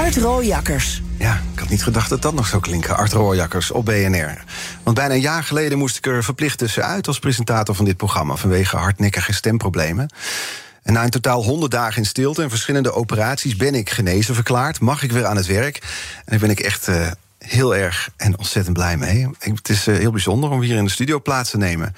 [0.00, 1.02] Art Rooijakkers.
[1.18, 2.96] Ja, ik had niet gedacht dat dat nog zou klinken.
[2.96, 4.44] Art Rooijakkers op BNR.
[4.82, 7.06] Want bijna een jaar geleden moest ik er verplicht tussenuit...
[7.06, 10.10] als presentator van dit programma vanwege hardnekkige stemproblemen.
[10.82, 13.56] En na in totaal 100 dagen in stilte en verschillende operaties...
[13.56, 15.76] ben ik genezen verklaard, mag ik weer aan het werk.
[16.16, 16.88] En daar ben ik echt...
[16.88, 17.06] Uh,
[17.38, 19.28] heel erg en ontzettend blij mee.
[19.38, 21.94] Het is uh, heel bijzonder om hier in de studio plaats te nemen.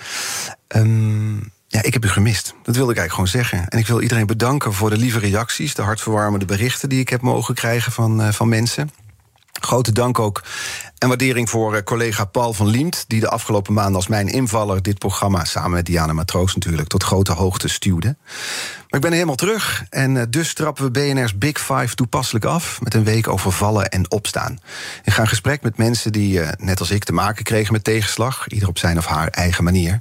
[0.69, 2.55] Um, ja, ik heb u gemist.
[2.63, 3.69] Dat wilde ik eigenlijk gewoon zeggen.
[3.69, 7.21] En ik wil iedereen bedanken voor de lieve reacties, de hartverwarmende berichten die ik heb
[7.21, 8.91] mogen krijgen van, uh, van mensen.
[9.61, 10.43] Grote dank ook
[10.99, 13.05] en waardering voor uh, collega Paul van Liemt...
[13.09, 15.45] die de afgelopen maanden als mijn invaller dit programma...
[15.45, 18.17] samen met Diana Matroos natuurlijk, tot grote hoogte stuwde.
[18.89, 22.81] Maar ik ben helemaal terug en uh, dus trappen we BNR's Big Five toepasselijk af...
[22.83, 24.59] met een week over vallen en opstaan.
[25.05, 28.49] Ik ga in gesprek met mensen die, net als ik, te maken kregen met tegenslag...
[28.49, 30.01] ieder op zijn of haar eigen manier...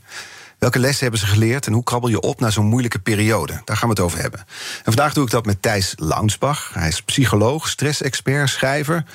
[0.61, 3.61] Welke lessen hebben ze geleerd en hoe krabbel je op na zo'n moeilijke periode?
[3.65, 4.39] Daar gaan we het over hebben.
[4.39, 6.71] En vandaag doe ik dat met Thijs Launsbach.
[6.73, 9.05] Hij is psycholoog, stressexpert, schrijver.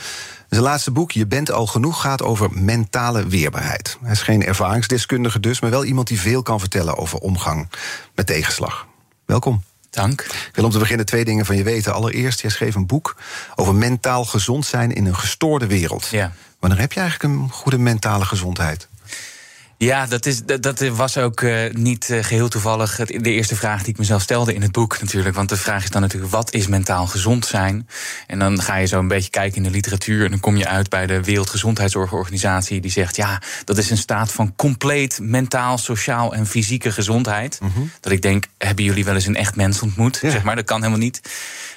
[0.50, 3.98] Zijn laatste boek, Je bent al genoeg, gaat over mentale weerbaarheid.
[4.02, 7.69] Hij is geen ervaringsdeskundige dus, maar wel iemand die veel kan vertellen over omgang
[8.14, 8.86] met tegenslag.
[9.24, 9.62] Welkom.
[9.91, 10.20] Dank.
[10.20, 11.94] Ik wil om te beginnen twee dingen van je weten.
[11.94, 13.17] Allereerst, jij schreef een boek
[13.55, 16.06] over mentaal gezond zijn in een gestoorde wereld.
[16.06, 16.33] Ja.
[16.58, 18.89] Wanneer heb je eigenlijk een goede mentale gezondheid?
[19.79, 23.83] Ja, dat, is, dat, dat was ook uh, niet uh, geheel toevallig de eerste vraag
[23.83, 25.35] die ik mezelf stelde in het boek natuurlijk.
[25.35, 27.89] Want de vraag is dan natuurlijk, wat is mentaal gezond zijn?
[28.27, 30.25] En dan ga je zo een beetje kijken in de literatuur...
[30.25, 32.81] en dan kom je uit bij de Wereldgezondheidsorganisatie...
[32.81, 37.59] die zegt, ja, dat is een staat van compleet mentaal, sociaal en fysieke gezondheid.
[37.61, 37.91] Mm -hmm.
[38.01, 40.19] Dat ik denk, hebben jullie wel eens een echt mens ontmoet?
[40.23, 40.31] Ja.
[40.31, 41.20] Zeg maar, dat kan helemaal niet.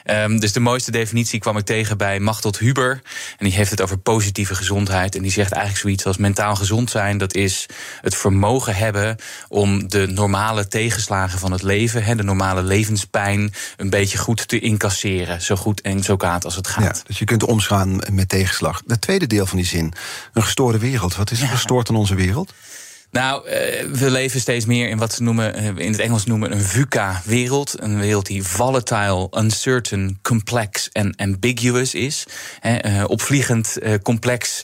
[0.06, 3.02] Um, dus de mooiste definitie kwam ik tegen bij Machteld Huber.
[3.38, 5.16] En die heeft het over positieve gezondheid.
[5.16, 7.18] En die zegt eigenlijk zoiets als mentaal gezond zijn...
[7.18, 7.66] dat is
[8.02, 9.18] het vermogen hebben
[9.48, 12.04] om de normale tegenslagen van het leven...
[12.04, 15.42] Hè, de normale levenspijn, een beetje goed te incasseren.
[15.42, 16.98] Zo goed en zo kwaad als het gaat.
[16.98, 18.82] Ja, dus je kunt omsgaan met tegenslag.
[18.88, 19.94] Het tweede deel van die zin,
[20.34, 21.16] een gestoorde wereld.
[21.16, 21.52] Wat is er ja.
[21.52, 22.54] gestoord aan onze wereld?
[23.12, 23.44] Nou,
[23.92, 27.82] we leven steeds meer in wat ze noemen, in het Engels noemen een VUCA-wereld.
[27.82, 32.26] Een wereld die volatile, uncertain, complex en ambiguous is.
[32.60, 34.62] He, opvliegend, complex,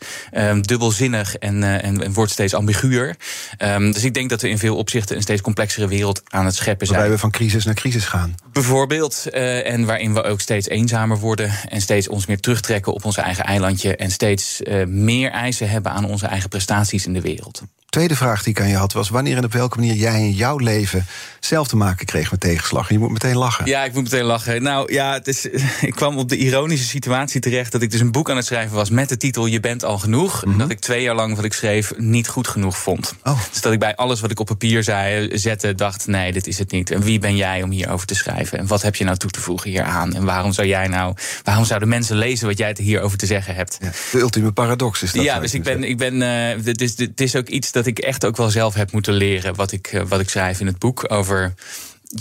[0.62, 3.16] dubbelzinnig en, en, en, wordt steeds ambiguur.
[3.60, 6.56] Um, dus ik denk dat we in veel opzichten een steeds complexere wereld aan het
[6.56, 7.00] scheppen zijn.
[7.00, 8.36] Waarbij we van crisis naar crisis gaan.
[8.52, 9.30] Bijvoorbeeld.
[9.30, 11.52] En waarin we ook steeds eenzamer worden.
[11.70, 13.96] En steeds ons meer terugtrekken op ons eigen eilandje.
[13.96, 17.62] En steeds meer eisen hebben aan onze eigen prestaties in de wereld
[17.96, 19.10] tweede vraag die ik aan je had was...
[19.10, 21.06] wanneer en op welke manier jij in jouw leven
[21.40, 22.90] zelf te maken kreeg met tegenslag.
[22.90, 23.66] je moet meteen lachen.
[23.66, 24.64] Ja, ik moet meteen lachen.
[24.64, 25.46] Nou ja, het is,
[25.90, 27.72] ik kwam op de ironische situatie terecht...
[27.72, 29.98] dat ik dus een boek aan het schrijven was met de titel Je bent al
[29.98, 30.46] genoeg.
[30.46, 30.60] Mm -hmm.
[30.60, 33.14] Dat ik twee jaar lang wat ik schreef niet goed genoeg vond.
[33.24, 33.40] Oh.
[33.52, 36.08] Dus dat ik bij alles wat ik op papier zei, zette, dacht...
[36.08, 36.92] nee, dit is het niet.
[36.92, 38.58] En wie ben jij om hierover te schrijven?
[38.58, 40.16] En wat heb je nou toe te voegen hieraan?
[40.16, 41.16] En waarom zou jij nou...
[41.44, 43.78] waarom zouden mensen lezen wat jij hierover te zeggen hebt?
[43.82, 45.24] Ja, de ultieme paradox is dat.
[45.24, 45.84] Ja, dus ik ben...
[45.84, 48.74] Ik ben uh, het, is, het is ook iets dat ik echt ook wel zelf
[48.74, 49.56] heb moeten leren.
[49.56, 51.54] Wat ik, uh, wat ik schrijf in het boek over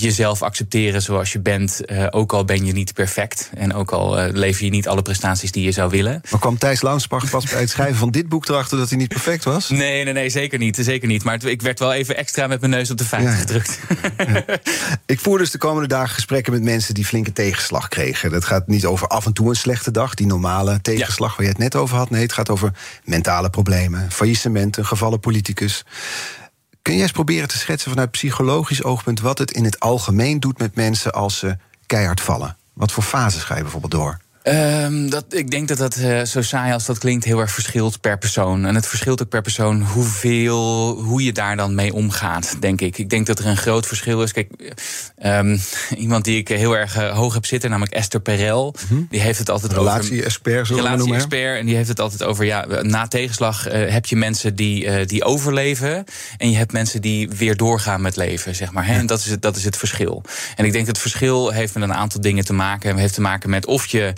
[0.00, 1.80] jezelf accepteren zoals je bent.
[1.86, 3.50] Uh, ook al ben je niet perfect.
[3.54, 6.20] En ook al uh, lever je niet alle prestaties die je zou willen.
[6.30, 9.08] Maar kwam Thijs Launsbach pas bij het schrijven van dit boek erachter dat hij niet
[9.08, 9.68] perfect was?
[9.68, 10.76] Nee, nee, nee, zeker niet.
[10.80, 11.24] Zeker niet.
[11.24, 13.38] Maar het, ik werd wel even extra met mijn neus op de feiten ja.
[13.38, 13.78] gedrukt.
[14.16, 14.44] Ja.
[15.06, 18.30] Ik voer dus de komende dagen gesprekken met mensen die flinke tegenslag kregen.
[18.30, 21.36] Dat gaat niet over af en toe een slechte dag, die normale tegenslag ja.
[21.36, 22.10] waar je het net over had.
[22.10, 22.72] Nee, het gaat over
[23.04, 25.84] mentale problemen, faillissement, een gevallen politicus.
[26.84, 30.58] Kun je eens proberen te schetsen vanuit psychologisch oogpunt wat het in het algemeen doet
[30.58, 31.56] met mensen als ze
[31.86, 32.56] keihard vallen?
[32.72, 34.20] Wat voor fases ga je bijvoorbeeld door?
[34.46, 38.00] Um, dat, ik denk dat dat, uh, zo saai als dat klinkt, heel erg verschilt
[38.00, 38.64] per persoon.
[38.66, 42.98] En het verschilt ook per persoon hoeveel, hoe je daar dan mee omgaat, denk ik.
[42.98, 44.32] Ik denk dat er een groot verschil is.
[44.32, 44.74] Kijk,
[45.24, 45.60] um,
[45.96, 49.02] iemand die ik heel erg uh, hoog heb zitten, namelijk Esther Perel, Mhm.
[49.10, 50.66] die heeft het altijd Relatie-expert, over.
[50.66, 51.06] zullen we noemen.
[51.06, 51.58] Relatie-expert.
[51.60, 55.24] En die heeft het altijd over, ja, na tegenslag uh, heb je mensen die, die
[55.24, 56.04] overleven.
[56.36, 58.86] En je hebt mensen die weer doorgaan met leven, zeg maar.
[58.86, 58.94] Hè?
[58.94, 60.22] En dat is, het, dat is het verschil.
[60.56, 62.90] En ik denk dat het verschil heeft met een aantal dingen te maken.
[62.90, 64.12] Het heeft te maken met of je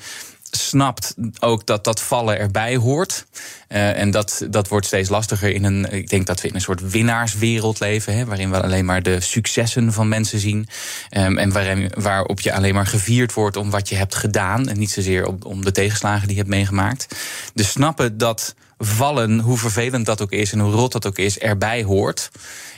[0.56, 3.26] snapt ook dat dat vallen erbij hoort.
[3.68, 5.92] Uh, en dat, dat wordt steeds lastiger in een.
[5.92, 9.20] Ik denk dat we in een soort winnaarswereld leven, hè, waarin we alleen maar de
[9.20, 10.68] successen van mensen zien.
[11.16, 14.68] Um, en waarin, waarop je alleen maar gevierd wordt om wat je hebt gedaan.
[14.68, 17.06] En niet zozeer om, om de tegenslagen die je hebt meegemaakt.
[17.54, 21.38] Dus snappen dat vallen, hoe vervelend dat ook is en hoe rot dat ook is,
[21.38, 22.30] erbij hoort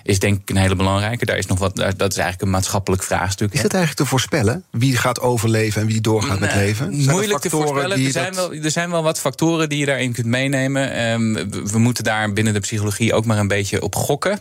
[0.08, 1.24] is denk ik een hele belangrijke.
[1.24, 3.52] Daar is nog wat, dat is eigenlijk een maatschappelijk vraagstuk.
[3.52, 4.64] Is het eigenlijk te voorspellen?
[4.70, 6.94] Wie gaat overleven en wie doorgaat met leven?
[6.94, 8.04] moeilijk te voorspellen.
[8.04, 11.10] Er zijn, wel, er zijn wel wat factoren die je daarin kunt meenemen.
[11.10, 14.40] Um, we moeten daar binnen de psychologie ook maar een beetje op gokken.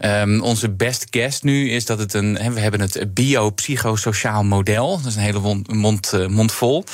[0.00, 2.52] Um, onze best guess nu is dat het een.
[2.52, 4.96] we hebben het biopsychosociaal model.
[4.96, 6.84] Dat is een hele mond, mond, uh, mond vol.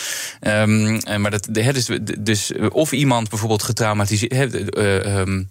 [0.41, 4.00] Um, maar dat, dus, dus of iemand bijvoorbeeld getraumatiseerd.
[4.77, 5.45] Uh,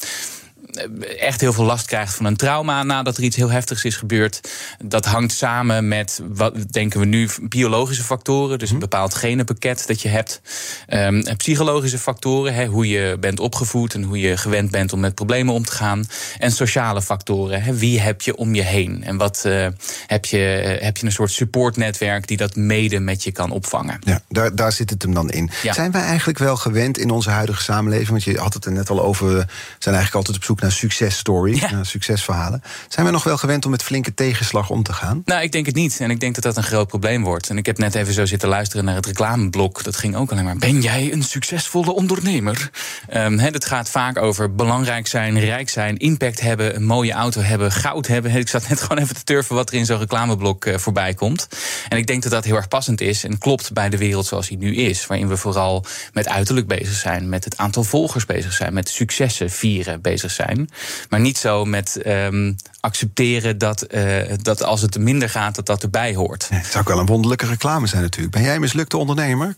[1.20, 4.50] echt heel veel last krijgt van een trauma nadat er iets heel heftigs is gebeurd.
[4.84, 8.60] Dat hangt samen met, wat denken we nu, biologische factoren.
[8.60, 8.90] Dus een mhm.
[8.90, 10.42] bepaald genenpakket dat je hebt.
[10.90, 15.54] Um, psychologische factoren, hoe je bent opgevoed en hoe je gewend bent om met problemen
[15.54, 16.06] om te gaan.
[16.38, 19.04] En sociale factoren, wie heb je om je heen?
[19.04, 19.68] En wat uh,
[20.08, 24.00] heb, je, uh, heb je een soort supportnetwerk die dat mede met je kan opvangen?
[24.04, 25.50] Ja, daar, daar zit het hem dan in.
[25.64, 25.74] Ja.
[25.74, 28.10] Zijn wij eigenlijk wel gewend in onze huidige samenleving?
[28.10, 29.46] Want je had het er net al over, we
[29.80, 31.72] zijn eigenlijk altijd op zoek naar successtory, ja.
[31.72, 32.64] naar succesverhalen.
[32.88, 35.22] Zijn we nog wel gewend om met flinke tegenslag om te gaan?
[35.26, 36.00] Nou, ik denk het niet.
[36.00, 37.50] En ik denk dat dat een groot probleem wordt.
[37.50, 39.84] En ik heb net even zo zitten luisteren naar het reclameblok.
[39.84, 40.58] Dat ging ook alleen maar.
[40.58, 42.70] Ben jij een succesvolle ondernemer?
[43.14, 47.72] Um, het gaat vaak over belangrijk zijn, rijk zijn, impact hebben, een mooie auto hebben,
[47.72, 48.36] goud hebben.
[48.40, 51.48] Ik zat net gewoon even te turven wat er in zo'n reclameblok uh, voorbij komt.
[51.90, 54.48] En ik denk dat dat heel erg passend is en klopt bij de wereld zoals
[54.48, 55.08] die nu is.
[55.08, 59.50] Waarin we vooral met uiterlijk bezig zijn, met het aantal volgers bezig zijn, met successen
[59.50, 60.59] vieren bezig zijn.
[61.10, 65.84] Maar niet zo met um, accepteren dat, uh, dat als het minder gaat, dat dat
[65.84, 66.50] erbij hoort.
[66.50, 68.34] het zou ook wel een wonderlijke reclame zijn natuurlijk.
[68.34, 69.56] Ben jij een mislukte ondernemer?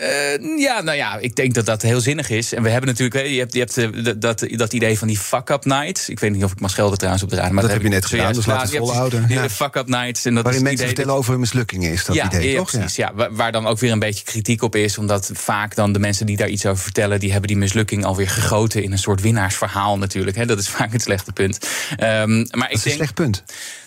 [0.00, 2.54] Uh, ja, nou ja, ik denk dat dat heel zinnig is.
[2.54, 5.64] En we hebben natuurlijk, je hebt, je hebt uh, dat, dat idee van die fuck-up
[5.64, 6.08] nights.
[6.08, 7.50] Ik weet niet of ik mag schelden trouwens op de raad.
[7.50, 9.24] Maar dat, heb je net gedaan, dus laat het volhouden.
[9.28, 9.48] Ja.
[9.50, 10.24] fuck-up nights.
[10.24, 12.70] En dat Waarin mensen vertellen over hun mislukkingen is dat ja, idee, ja, toch?
[12.70, 13.12] Precies, ja.
[13.14, 14.98] Waar, waar dan ook weer een beetje kritiek op is.
[14.98, 17.20] Omdat vaak dan de mensen die daar iets over vertellen...
[17.20, 20.36] die hebben die mislukking alweer gegoten in een soort winnaarsverhaal natuurlijk.
[20.36, 20.46] Hè.
[20.46, 21.68] Dat is vaak het slechte punt.
[21.90, 23.42] Um, maar dat ik is denk, een slecht punt.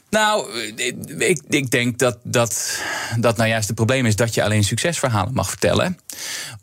[0.10, 0.60] Nou,
[1.18, 2.81] ik, ik denk dat, dat
[3.18, 6.00] dat nou juist het probleem is dat je alleen succesverhalen mag vertellen.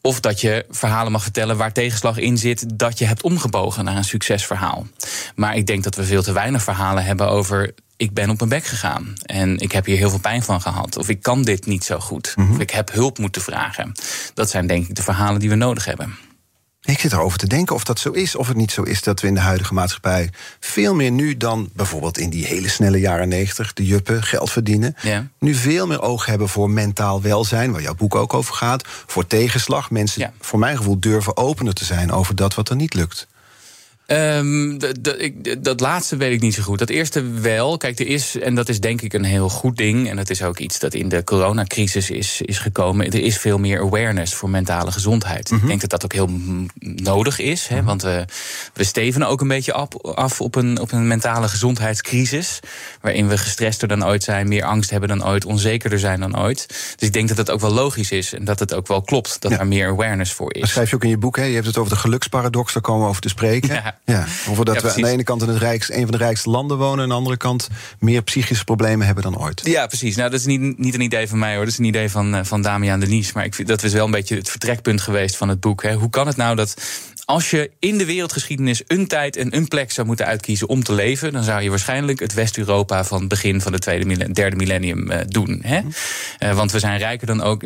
[0.00, 3.97] Of dat je verhalen mag vertellen waar tegenslag in zit dat je hebt omgebogen naar
[3.97, 4.87] een succesverhaal.
[5.35, 8.50] Maar ik denk dat we veel te weinig verhalen hebben over ik ben op mijn
[8.50, 10.97] bek gegaan en ik heb hier heel veel pijn van gehad.
[10.97, 12.35] Of ik kan dit niet zo goed.
[12.50, 13.93] Of ik heb hulp moeten vragen.
[14.35, 16.17] Dat zijn denk ik de verhalen die we nodig hebben.
[16.84, 19.20] Ik zit erover te denken of dat zo is, of het niet zo is dat
[19.20, 20.31] we in de huidige maatschappij
[20.61, 24.96] veel meer nu dan bijvoorbeeld in die hele snelle jaren negentig, de juppen, geld verdienen,
[25.02, 25.26] ja.
[25.38, 29.26] nu veel meer oog hebben voor mentaal welzijn, waar jouw boek ook over gaat, voor
[29.26, 29.90] tegenslag.
[29.90, 30.32] Mensen, ja.
[30.40, 33.26] voor mijn gevoel, durven opener te zijn over dat wat er niet lukt.
[34.06, 34.78] Um,
[35.58, 36.78] dat laatste weet ik niet zo goed.
[36.78, 37.76] Dat eerste wel.
[37.76, 40.08] Kijk, er is, en dat is denk ik een heel goed ding.
[40.08, 43.06] En dat is ook iets dat in de coronacrisis is, is gekomen.
[43.06, 45.50] Er is veel meer awareness voor mentale gezondheid.
[45.50, 45.66] Ik mhm.
[45.66, 46.31] denk dat dat ook heel
[46.81, 47.66] nodig is.
[47.66, 47.84] Hè, mhm.
[47.84, 48.25] want we,
[48.75, 52.60] we stevenen ook een beetje af, af op, een, op een mentale gezondheidscrisis.
[53.00, 56.66] Waarin we gestrester dan ooit zijn, meer angst hebben dan ooit, onzekerder zijn dan ooit.
[56.96, 59.40] Dus ik denk dat het ook wel logisch is en dat het ook wel klopt
[59.40, 60.60] dat er meer awareness voor is.
[60.60, 61.37] Dat schrijf je ook in je boek.
[61.37, 61.44] Hè?
[61.44, 63.75] Je hebt het over de geluksparadox, daar komen we over te spreken.
[63.75, 64.00] Ja.
[64.04, 66.50] Ja, over dat we aan de ene kant in het rijkste, een van de rijkste
[66.50, 66.96] landen wonen...
[66.96, 67.69] en aan de andere kant
[67.99, 69.60] meer psychische problemen hebben dan ooit.
[69.64, 70.16] Ja, precies.
[70.16, 71.64] Nou, dat is niet, niet een idee van mij hoor.
[71.64, 73.32] Dat is een idee van, eh, van Damian Denies.
[73.32, 75.82] Maar ik vind, dat is wel een beetje het vertrekpunt geweest van het boek.
[75.82, 75.94] Hè.
[75.94, 76.76] Hoe kan het nou dat
[77.32, 80.93] als je in de wereldgeschiedenis een tijd en een plek zou moeten uitkiezen om te
[80.93, 85.10] leven, dan zou je waarschijnlijk het West-Europa van het begin van het tweede derde millennium
[85.10, 85.60] uh, doen.
[85.62, 85.81] Hè?
[86.41, 87.62] Uh, want we zijn rijker dan ook.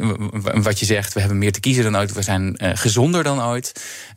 [0.55, 2.13] Wat je zegt, we hebben meer te kiezen dan ooit.
[2.13, 3.73] We zijn uh, gezonder dan ooit.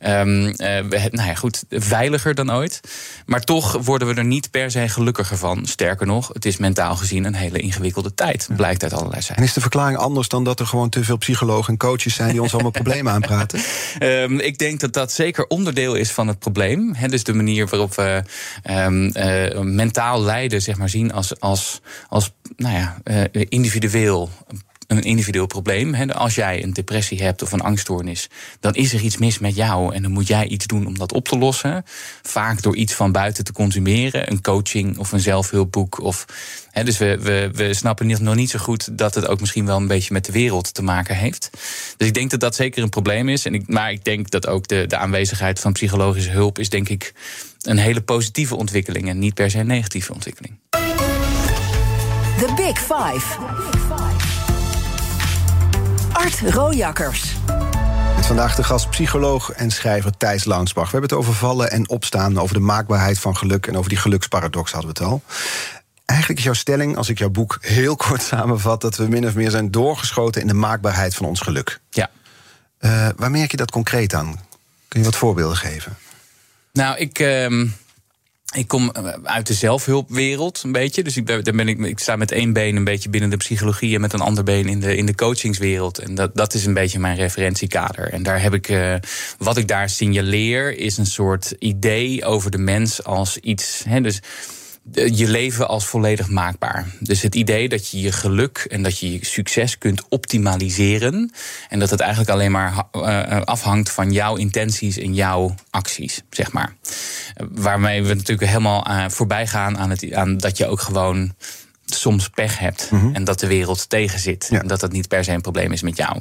[0.06, 2.80] Um, we, nou ja, goed, veiliger dan ooit.
[3.26, 5.66] Maar toch worden we er niet per se gelukkiger van.
[5.66, 8.48] Sterker nog, het is mentaal gezien een hele ingewikkelde tijd.
[8.56, 9.38] Blijkt uit allerlei cijfers.
[9.38, 12.30] En is de verklaring anders dan dat er gewoon te veel psychologen en coaches zijn
[12.30, 13.60] die ons allemaal problemen aanpraten?
[14.02, 16.94] Um, ik denk dat dat zeker onderdeel is van het probleem.
[17.06, 18.22] Dus de manier waarop we
[18.70, 24.30] um, uh, mentaal lijden, zeg maar, zien als, als, als nou ja, uh, individueel
[24.90, 25.94] een individueel probleem.
[25.94, 28.28] Als jij een depressie hebt of een angststoornis,
[28.60, 31.12] dan is er iets mis met jou en dan moet jij iets doen om dat
[31.12, 31.84] op te lossen.
[32.22, 36.00] Vaak door iets van buiten te consumeren, een coaching of een zelfhulpboek.
[36.00, 36.24] Of,
[36.84, 39.86] dus we, we, we snappen nog niet zo goed dat het ook misschien wel een
[39.86, 41.50] beetje met de wereld te maken heeft.
[41.96, 43.44] Dus ik denk dat dat zeker een probleem is.
[43.44, 47.12] En maar ik denk dat ook de, de aanwezigheid van psychologische hulp is, denk ik,
[47.62, 50.58] een hele positieve ontwikkeling en niet per se een negatieve ontwikkeling.
[52.40, 54.39] The Big Five.
[56.20, 57.34] Art Rojakkers.
[58.16, 60.84] Met vandaag de gast psycholoog en schrijver Thijs Launsbach.
[60.84, 63.66] We hebben het over vallen en opstaan, over de maakbaarheid van geluk...
[63.66, 65.22] en over die geluksparadox hadden we het al.
[66.04, 68.80] Eigenlijk is jouw stelling, als ik jouw boek heel kort samenvat...
[68.80, 71.80] dat we min of meer zijn doorgeschoten in de maakbaarheid van ons geluk.
[71.90, 72.10] Ja.
[72.80, 74.40] Uh, waar merk je dat concreet aan?
[74.88, 75.96] Kun je wat voorbeelden geven?
[76.72, 77.18] Nou, ik...
[77.18, 77.70] Uh...
[78.54, 81.02] Ik kom eh, uit de zelfhulpwereld een beetje.
[81.02, 83.94] Dus ik, ben, ben ik, ik sta met één been een beetje binnen de psychologie
[83.94, 85.98] en met een ander been in de, in de coachingswereld.
[85.98, 88.12] En dat, dat is een beetje mijn referentiekader.
[88.12, 88.94] En daar heb ik, uh,
[89.38, 93.82] wat ik daar signaleer, is een soort idee over de mens als iets.
[93.86, 94.20] Hè, dus
[94.92, 96.86] je leven als volledig maakbaar.
[97.00, 101.32] Dus het idee dat je je geluk en dat je je succes kunt optimaliseren.
[101.68, 106.52] En dat het eigenlijk alleen maar uh, afhangt van jouw intenties en jouw acties, zeg
[106.52, 106.74] maar.
[107.50, 111.34] Waarmee we natuurlijk helemaal voorbij gaan aan, het, aan dat je ook gewoon
[111.94, 113.14] soms pech hebt mhm.
[113.14, 114.48] en dat de wereld tegenzit.
[114.52, 116.18] En dat dat niet per se een probleem is met jou.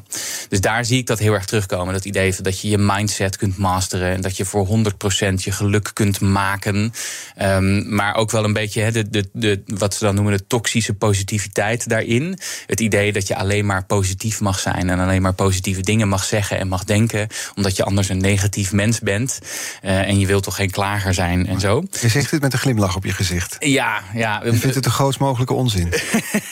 [0.50, 1.94] Dus daar zie ik dat heel erg terugkomen.
[1.94, 4.72] Dat idee dat je je mindset kunt masteren en dat je voor 100%
[5.36, 6.94] je geluk kunt maken.
[7.42, 10.94] Um, maar ook wel een beetje de, de, de, wat ze dan noemen de toxische
[10.94, 12.40] positiviteit daarin.
[12.66, 16.24] Het idee dat je alleen maar positief mag zijn en alleen maar positieve dingen mag
[16.24, 19.40] zeggen en mag denken, omdat je anders een negatief mens bent.
[19.84, 21.84] Uh, en je wilt toch geen klager zijn en zo.
[22.02, 23.56] Je zegt dit met een glimlach op je gezicht.
[23.60, 24.42] Ja, ja.
[24.44, 25.94] Je vindt het de grootst mogelijke onzin.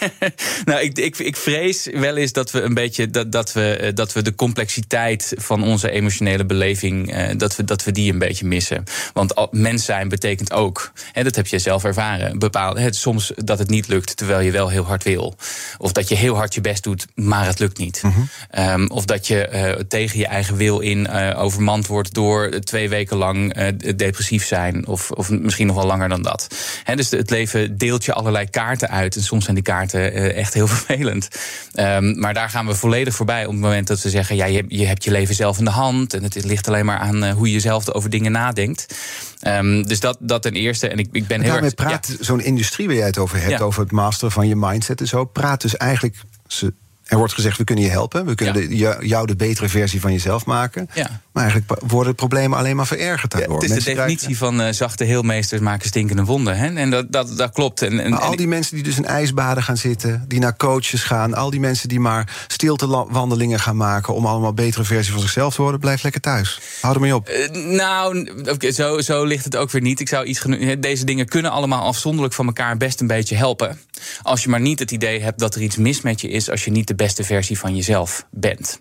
[0.65, 3.93] nou, ik, ik, ik vrees wel eens dat we een beetje dat, dat, we, eh,
[3.93, 8.19] dat we de complexiteit van onze emotionele beleving, eh, dat, we, dat we die een
[8.19, 8.83] beetje missen.
[9.13, 13.59] Want mens zijn betekent ook, hè, dat heb je zelf ervaren, bepaald, hè, soms dat
[13.59, 15.35] het niet lukt terwijl je wel heel hard wil.
[15.77, 18.01] Of dat je heel hard je best doet, maar het lukt niet.
[18.03, 18.19] Mhm.
[18.49, 22.89] Ehm, of dat je uh, tegen je eigen wil in uh, overmand wordt door twee
[22.89, 24.87] weken lang uh, depressief zijn.
[24.87, 26.47] Of, of misschien nog wel langer dan dat.
[26.83, 28.96] He, dus het leven deelt je allerlei kaarten uit.
[29.03, 31.27] En soms zijn die kaarten uh, echt heel vervelend.
[31.73, 34.65] Um, maar daar gaan we volledig voorbij op het moment dat we zeggen: ja, je,
[34.67, 36.13] je hebt je leven zelf in de hand.
[36.13, 38.95] En het ligt alleen maar aan uh, hoe je zelf over dingen nadenkt.
[39.41, 40.87] Um, dus dat, dat ten eerste.
[40.87, 41.73] En ik, ik ben heel erg.
[41.73, 42.23] praat ja.
[42.23, 43.59] zo'n industrie waar jij het over hebt, ja.
[43.59, 46.15] over het masteren van je mindset en zo, praat dus eigenlijk.
[46.47, 46.73] Ze
[47.07, 48.25] er wordt gezegd, we kunnen je helpen.
[48.25, 48.97] We kunnen ja.
[48.97, 50.89] de, jou de betere versie van jezelf maken.
[50.93, 51.21] Ja.
[51.31, 53.63] Maar eigenlijk worden de problemen alleen maar verergerd daardoor.
[53.63, 56.57] Ja, het is de definitie van uh, zachte heelmeesters maken stinkende wonden.
[56.57, 56.75] Hè?
[56.75, 57.81] En dat, dat, dat klopt.
[57.81, 60.25] En, en, maar al die mensen die dus in ijsbaden gaan zitten...
[60.27, 61.33] die naar coaches gaan...
[61.33, 64.13] al die mensen die maar stiltewandelingen gaan maken...
[64.13, 65.79] om allemaal betere versie van zichzelf te worden...
[65.79, 66.59] blijf lekker thuis.
[66.81, 67.29] Hou er mee op.
[67.29, 69.99] Uh, nou, okay, zo, zo ligt het ook weer niet.
[69.99, 70.41] Ik zou iets
[70.79, 73.79] Deze dingen kunnen allemaal afzonderlijk van elkaar best een beetje helpen.
[74.21, 76.49] Als je maar niet het idee hebt dat er iets mis met je is...
[76.49, 78.79] als je niet de beste versie van jezelf bent.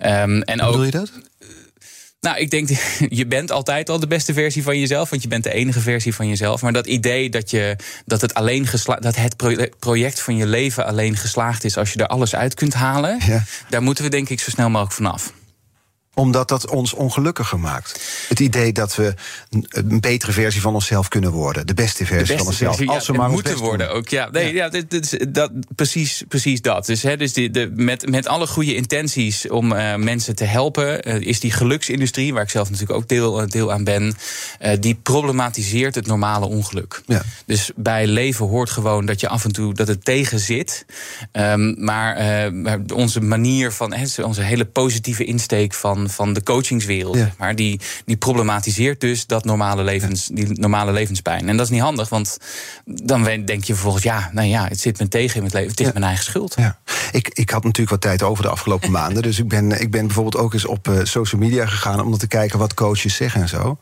[0.00, 1.12] Um, en Hoe ook, je dat?
[2.20, 2.68] Nou, ik denk,
[3.20, 6.14] je bent altijd al de beste versie van jezelf, want je bent de enige versie
[6.14, 6.62] van jezelf.
[6.62, 7.76] Maar dat idee dat, je,
[8.06, 8.66] dat, het, alleen
[8.98, 9.36] dat het
[9.78, 13.44] project van je leven alleen geslaagd is als je er alles uit kunt halen, ja.
[13.68, 15.32] daar moeten we denk ik zo snel mogelijk vanaf
[16.14, 18.00] omdat dat ons ongelukkiger maakt.
[18.28, 19.14] Het idee dat we
[19.68, 21.66] een betere versie van onszelf kunnen worden.
[21.66, 22.76] De beste versie van onszelf.
[22.76, 24.08] Versie, als we maar moeten worden ook.
[24.08, 24.64] Ja, nee, ja.
[24.64, 26.86] ja dit, dat, precies, precies dat.
[26.86, 31.08] Dus, hè, dus die, de, met, met alle goede intenties om uh, mensen te helpen,
[31.08, 34.16] uh, is die geluksindustrie, waar ik zelf natuurlijk ook deel, deel aan ben,
[34.62, 37.02] uh, die problematiseert het normale ongeluk.
[37.06, 37.22] Ja.
[37.46, 40.84] Dus bij leven hoort gewoon dat je af en toe dat het tegen zit.
[41.32, 42.50] Um, maar
[42.94, 47.16] onze manier van, hè, onze hele positieve insteek van van, de coachingswereld.
[47.16, 47.32] Ja.
[47.38, 51.48] maar, die, die problematiseert dus dat normale, levens, die normale levenspijn.
[51.48, 52.38] En dat is niet handig, want
[52.84, 54.02] dan denk je vervolgens...
[54.04, 55.70] ja, nou ja, het zit me tegen in het leven.
[55.70, 56.54] Het is mijn eigen schuld.
[56.56, 56.78] Ja.
[57.12, 59.22] Ik, ik had natuurlijk wat tijd over de afgelopen maanden.
[59.22, 62.00] Dus ik ben, ik ben bijvoorbeeld ook eens op uh, social media gegaan...
[62.00, 63.78] om te kijken wat coaches zeggen en zo.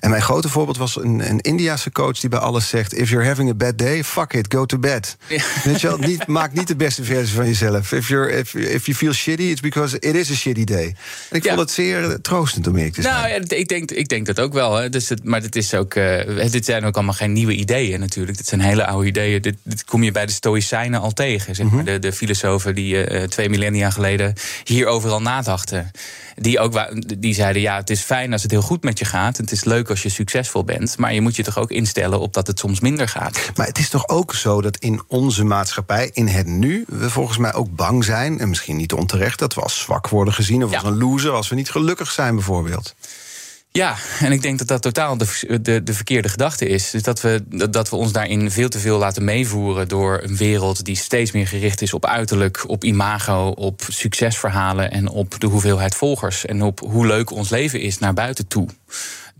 [0.00, 2.94] En mijn grote voorbeeld was een, een Indiase coach die bij alles zegt...
[2.94, 5.16] if you're having a bad day, fuck it, go to bed.
[5.28, 5.42] Ja.
[5.64, 7.92] Weet je wel, niet, maak niet de beste versie van jezelf.
[7.92, 10.96] If, you're, if, if you feel shitty, it's because it is a shitty day.
[11.30, 13.14] En ik vond het zeer troostend om eerlijk te zijn.
[13.14, 14.76] Nou ja, ik denk, ik denk dat ook wel.
[14.76, 14.88] Hè.
[14.88, 18.36] Dus het, maar dit, is ook, uh, dit zijn ook allemaal geen nieuwe ideeën natuurlijk.
[18.36, 19.42] Dit zijn hele oude ideeën.
[19.42, 21.54] Dit, dit kom je bij de Stoïcijnen al tegen.
[21.54, 21.74] Zeg maar.
[21.74, 21.84] Mhm.
[21.84, 25.90] de, de filosofen die uh, twee millennia geleden hier overal nadachten.
[26.34, 29.36] Die, ook, die zeiden, ja, het is fijn als het heel goed met je gaat.
[29.36, 30.98] Het is leuk als je succesvol bent.
[30.98, 33.50] Maar je moet je toch ook instellen op dat het soms minder gaat.
[33.56, 36.84] Maar het is toch ook zo dat in onze maatschappij, in het nu...
[36.88, 39.38] we volgens mij ook bang zijn, en misschien niet onterecht...
[39.38, 40.78] dat we als zwak worden gezien of ja.
[40.78, 41.30] als een loser...
[41.30, 42.94] als we niet gelukkig zijn bijvoorbeeld.
[43.72, 46.90] Ja, en ik denk dat dat totaal de, de, de verkeerde gedachte is.
[46.90, 50.84] Dus dat we, dat we ons daarin veel te veel laten meevoeren door een wereld
[50.84, 55.94] die steeds meer gericht is op uiterlijk, op imago, op succesverhalen en op de hoeveelheid
[55.94, 56.46] volgers.
[56.46, 58.68] En op hoe leuk ons leven is naar buiten toe.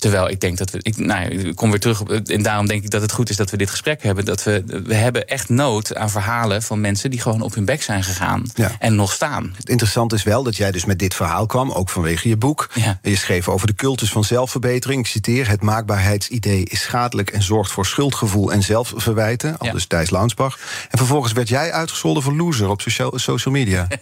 [0.03, 0.79] Terwijl ik denk dat we.
[0.83, 2.11] Ik, nou ik kom weer terug op.
[2.11, 4.25] En daarom denk ik dat het goed is dat we dit gesprek hebben.
[4.25, 7.83] Dat we, we hebben echt nood aan verhalen van mensen die gewoon op hun bek
[7.83, 8.51] zijn gegaan.
[8.79, 9.55] En nog staan.
[9.57, 12.69] Het interessante is wel dat jij dus met dit verhaal kwam, ook vanwege je boek.
[12.75, 12.99] Ja.
[13.03, 15.01] Je schreef over de cultus van zelfverbetering.
[15.01, 19.59] Ik citeer: Het maakbaarheidsidee is schadelijk en zorgt voor schuldgevoel en zelfverwijten.
[19.59, 19.75] Al Ja.
[19.89, 20.59] Thijs Launsbach.
[20.91, 23.89] En vervolgens werd jij uitgescholden voor loser op social, social media.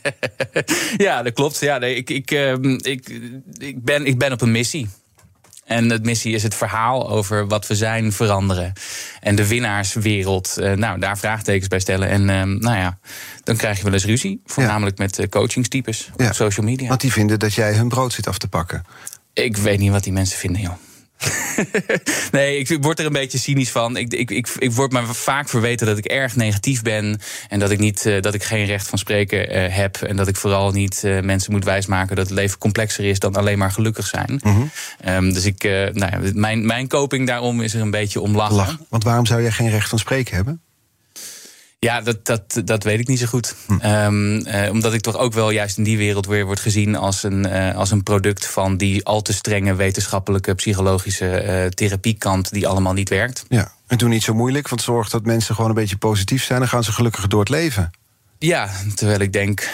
[0.97, 1.61] Ja, dat klopt.
[1.61, 3.09] Ja, nee, ik, ik, ehm, ik,
[3.59, 4.89] ik, ben, ik ben op een missie.
[5.71, 8.73] En het missie is het verhaal over wat we zijn veranderen.
[9.21, 12.09] En de winnaarswereld, eh, nou, daar vraagtekens bij stellen.
[12.09, 12.99] En ehm, nou ja,
[13.45, 14.41] dan krijg je wel eens ruzie.
[14.45, 16.27] Voornamelijk met eh, coachingstypes Ja.
[16.27, 16.89] op social media.
[16.89, 18.85] Want die vinden dat jij hun brood zit af te pakken.
[19.33, 20.73] Ik weet niet wat die mensen vinden, joh.
[22.33, 23.97] nee, ik word er een beetje cynisch van.
[23.97, 27.21] Ik, ik, ik, ik word me vaak verweten dat ik erg negatief ben.
[27.49, 29.97] En dat ik, niet, eh, dat ik geen recht van spreken eh, heb.
[29.97, 33.35] En dat ik vooral niet eh, mensen moet wijsmaken dat het leven complexer is dan
[33.35, 34.41] alleen maar gelukkig zijn.
[35.01, 38.57] Ehm, dus ik, nou ja, mijn, mijn koping daarom is er een beetje om lachen.
[38.57, 38.79] Lach.
[38.89, 40.63] Want waarom zou jij geen recht van spreken hebben?
[41.87, 43.55] Ja, dat, dat, dat weet ik niet zo goed.
[43.79, 47.23] Ehm, eh, omdat ik toch ook wel juist in die wereld weer word gezien als
[47.23, 52.69] een, eh, als een product van die al te strenge wetenschappelijke, psychologische eh, therapiekant die
[52.69, 53.45] allemaal niet werkt.
[53.49, 53.73] Ja.
[53.87, 56.59] En doe niet zo moeilijk, want zorg dat mensen gewoon een beetje positief zijn.
[56.59, 57.91] Dan gaan ze gelukkiger door het leven.
[58.39, 59.71] Ja, terwijl ik denk.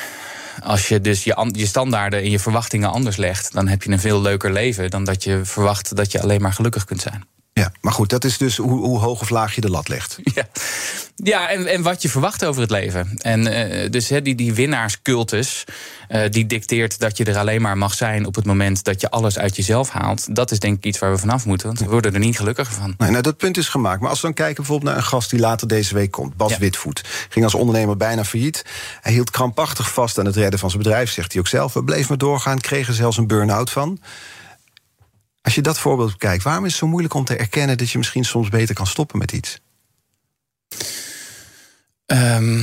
[0.63, 4.01] Als je dus je, je standaarden en je verwachtingen anders legt, dan heb je een
[4.01, 7.25] veel leuker leven dan dat je verwacht dat je alleen maar gelukkig kunt zijn.
[7.61, 10.19] Ja, maar goed, dat is dus hoe, hoe hoog of laag je de lat legt.
[10.35, 10.47] Ja,
[11.17, 13.19] ja en, en wat je verwacht over het leven.
[13.19, 15.65] En eh, dus he, die, die winnaarscultus,
[16.09, 19.11] eh, die dicteert dat je er alleen maar mag zijn op het moment dat je
[19.11, 20.35] alles uit jezelf haalt.
[20.37, 22.75] Dat is denk ik iets waar we vanaf moeten, want we worden er niet gelukkiger
[22.75, 22.95] van.
[22.99, 24.01] Nee, nou, dat punt is gemaakt.
[24.01, 26.51] Maar als we dan kijken bijvoorbeeld naar een gast die later deze week komt, Bas
[26.51, 26.59] Ja.
[26.59, 27.05] Witvoet.
[27.29, 28.65] Ging als ondernemer bijna failliet.
[29.01, 31.73] Hij hield krampachtig vast aan het redden van zijn bedrijf, zegt hij ook zelf.
[31.73, 34.01] We bleven maar doorgaan, kreeg er zelfs een burn-out van.
[35.47, 37.99] Als je dat voorbeeld bekijkt, waarom is het zo moeilijk om te erkennen dat je
[37.99, 39.61] misschien soms beter kan stoppen met iets?
[42.07, 42.61] Ehm,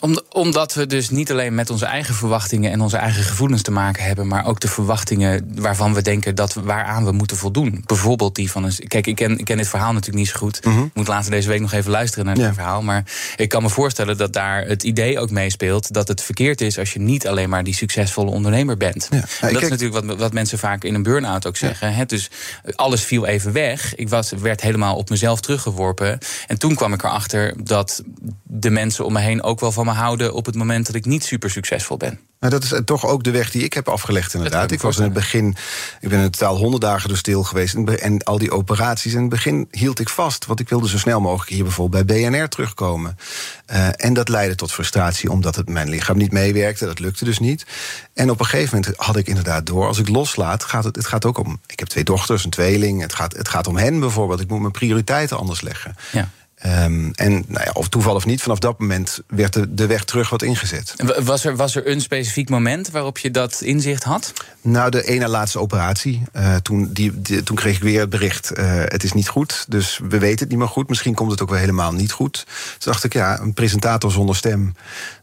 [0.00, 3.70] om, omdat we dus niet alleen met onze eigen verwachtingen en onze eigen gevoelens te
[3.70, 7.82] maken hebben, maar ook de verwachtingen waarvan we denken dat we, waaraan we moeten voldoen.
[7.86, 8.72] Bijvoorbeeld die van een.
[8.88, 10.60] Kijk, ik ken, ik ken dit verhaal natuurlijk niet zo goed.
[10.66, 12.42] Ik moet later deze week nog even luisteren naar Mhm.
[12.44, 12.50] Ja.
[12.50, 12.82] het verhaal.
[12.82, 13.04] Maar
[13.36, 16.92] ik kan me voorstellen dat daar het idee ook meespeelt dat het verkeerd is als
[16.92, 19.08] je niet alleen maar die succesvolle ondernemer bent.
[19.10, 19.20] Ja.
[19.40, 21.94] Dat is natuurlijk wat, wat mensen vaak in een burn-out ook zeggen.
[21.94, 22.04] Hè?
[22.06, 22.30] Dus
[22.74, 23.94] alles viel even weg.
[23.94, 26.18] Ik was, werd helemaal op mezelf teruggeworpen.
[26.46, 28.02] En toen kwam ik erachter dat
[28.42, 31.04] de mensen om me heen ook wel van me houden op het moment dat ik
[31.04, 32.20] niet super succesvol ben.
[32.40, 34.70] Nou, dat is eh, toch ook de weg die ik heb afgelegd, inderdaad.
[34.70, 35.56] ik was in het begin,
[36.00, 37.74] ik ben in totaal honderd dagen door stil geweest.
[37.74, 39.12] En al die operaties.
[39.12, 42.30] In het begin hield ik vast, want ik wilde zo snel mogelijk hier bijvoorbeeld bij
[42.30, 43.18] BNR terugkomen.
[43.66, 46.86] Eh, en dat leidde tot frustratie, omdat het mijn lichaam niet meewerkte.
[46.86, 47.66] Dat lukte dus niet.
[48.14, 51.06] En op een gegeven moment had ik inderdaad door, als ik loslaat, gaat het, het
[51.06, 51.60] gaat ook om.
[51.66, 53.00] Ik heb twee dochters, een tweeling.
[53.00, 54.40] Het gaat, het gaat om hen bijvoorbeeld.
[54.40, 55.96] Ik moet mijn prioriteiten anders leggen.
[56.12, 56.30] Ja.
[56.56, 60.04] Ehm, en nou ja, of toeval of niet, vanaf dat moment werd de, de weg
[60.04, 60.94] terug wat ingezet.
[61.24, 64.32] Was er, was er een specifiek moment waarop je dat inzicht had?
[64.60, 66.22] Nou, de ene laatste operatie.
[66.32, 69.64] eh, toen, die, die- toen kreeg ik weer het bericht: eh, het is niet goed.
[69.68, 70.88] Dus we weten het niet meer goed.
[70.88, 72.44] Misschien komt het ook wel helemaal niet goed.
[72.78, 74.74] Toen dacht ik, ja, een presentator zonder stem.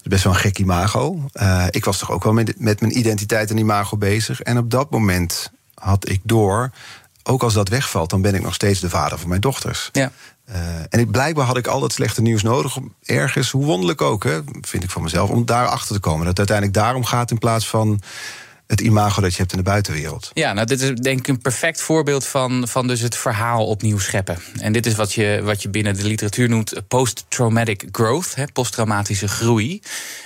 [0.02, 1.30] Is best wel een gek imago.
[1.34, 4.41] Eh, ik was toch ook wel met, met mijn identiteit en imago bezig.
[4.41, 6.72] En op dat moment had ik door.
[7.26, 9.89] Ook als dat wegvalt, dan ben ik nog steeds de vader van mijn dochters.
[9.91, 10.12] Ja.
[10.45, 10.56] Eh,
[10.89, 14.39] en blijkbaar had ik al dat slechte nieuws nodig om ergens, hoe wonderlijk ook, hè,
[14.62, 16.19] vind ik van mezelf, om daar achter te komen.
[16.19, 18.01] Dat het uiteindelijk daarom gaat in plaats van
[18.67, 20.32] het imago dat je hebt in de buitenwereld.
[20.34, 23.99] Ja, nou, dit is denk ik een perfect voorbeeld van, van dus het verhaal opnieuw
[23.99, 24.38] scheppen.
[24.60, 29.82] En dit is wat je, wat je binnen de literatuur noemt post-traumatic growth, posttraumatische groei.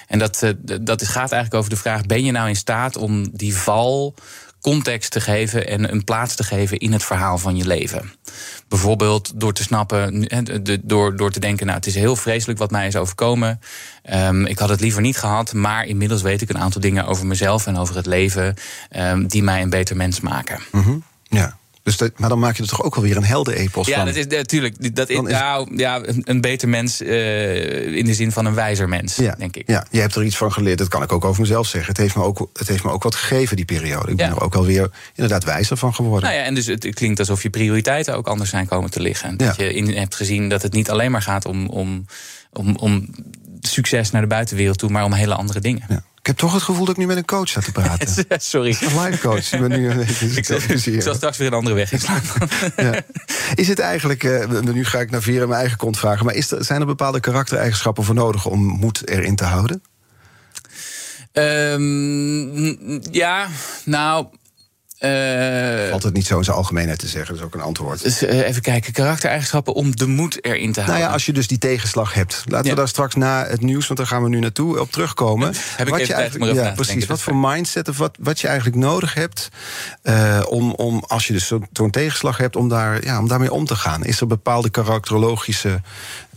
[0.08, 0.52] En dat, eh,
[0.82, 4.14] dat gaat eigenlijk over de vraag: ben je nou in staat om die val
[4.72, 8.12] context te geven en een plaats te geven in het verhaal van je leven?
[8.68, 10.28] Bijvoorbeeld door te snappen,
[10.84, 13.60] door, door te denken: nou, het is heel vreselijk wat mij is overkomen.
[14.04, 17.26] Ehm, ik had het liever niet gehad, maar inmiddels weet ik een aantal dingen over
[17.26, 18.56] mezelf en over het leven
[18.90, 20.60] ehm, die mij een beter mens maken.
[20.72, 20.98] Mhm.
[21.24, 21.58] Ja.
[21.88, 24.06] Dus dat, maar dan maak je er toch ook wel weer een heldenepos Ja, van.
[24.06, 24.96] dat is natuurlijk.
[24.96, 29.16] Dat is, nou, ja, een, beter mens eh, in de zin van een wijzer mens,
[29.16, 29.68] ja, denk ik.
[29.68, 30.78] Ja, je hebt er iets van geleerd.
[30.78, 31.90] Dat kan ik ook over mezelf zeggen.
[31.90, 34.12] Het heeft me ook, het heeft me ook wat gegeven, die periode.
[34.12, 34.32] Ik ben Ja.
[34.36, 36.30] er ook alweer inderdaad wijzer van geworden.
[36.30, 39.38] Nou ja, en dus het klinkt alsof je prioriteiten ook anders zijn komen te liggen.
[39.38, 39.64] Dat Ja.
[39.66, 42.06] je in hebt gezien dat het niet alleen maar gaat om, om,
[42.54, 43.10] om, om
[43.62, 45.84] succes naar de buitenwereld toe, maar om hele andere dingen.
[45.90, 46.04] Ja.
[46.28, 48.26] Ik heb toch het gevoel dat ik nu met een coach sta te praten.
[48.42, 48.78] Sorry.
[48.82, 49.54] Een life coach.
[49.54, 50.58] Ik ben nu een beetje Ik zal,
[50.94, 52.22] ik zal straks weer een andere weg inslaan.
[52.76, 53.02] Ja.
[53.56, 56.52] Is het eigenlijk, eh, nu ga ik naar Vera mijn eigen kont vragen, maar is
[56.52, 59.84] er, zijn er bepaalde karaktereigenschappen voor nodig om moed erin te houden?
[61.32, 63.48] Ehm, ja,
[63.86, 64.28] nou.
[65.00, 68.04] Uh, Valt het niet zo in zijn algemeenheid te zeggen, dat is ook een antwoord.
[68.04, 71.00] Dus, uh, even kijken, karaktereigenschappen om de moed erin te houden.
[71.00, 72.44] Nou ja, als je dus die tegenslag hebt.
[72.46, 75.54] Laten we daar straks na het nieuws, want daar gaan we nu naartoe, op terugkomen.
[75.76, 77.06] Heb wat ik je eigenlijk, ja, precies.
[77.06, 79.50] Wat voor mindset of wat, wat je eigenlijk nodig hebt
[80.04, 83.66] uh, om, om, als je dus zo'n tegenslag hebt, om, daar, ja, om daarmee om
[83.66, 84.06] te gaan.
[84.06, 85.82] Is er bepaalde karakterologische,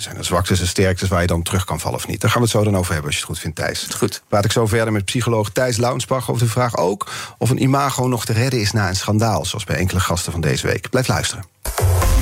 [0.02, 2.20] zijn er zwaktes en sterktes waar je dan terug kan vallen of niet?
[2.20, 3.86] Daar gaan we het zo dan over hebben, als je het goed vindt, Thijs.
[3.96, 4.22] Goed.
[4.28, 8.08] Praat ik zo verder met psycholoog Thijs Launsbach over de vraag ook of een imago
[8.08, 10.90] nog te redden is na een schandaal, zoals bij enkele gasten van deze week.
[10.90, 11.44] Blijf luisteren.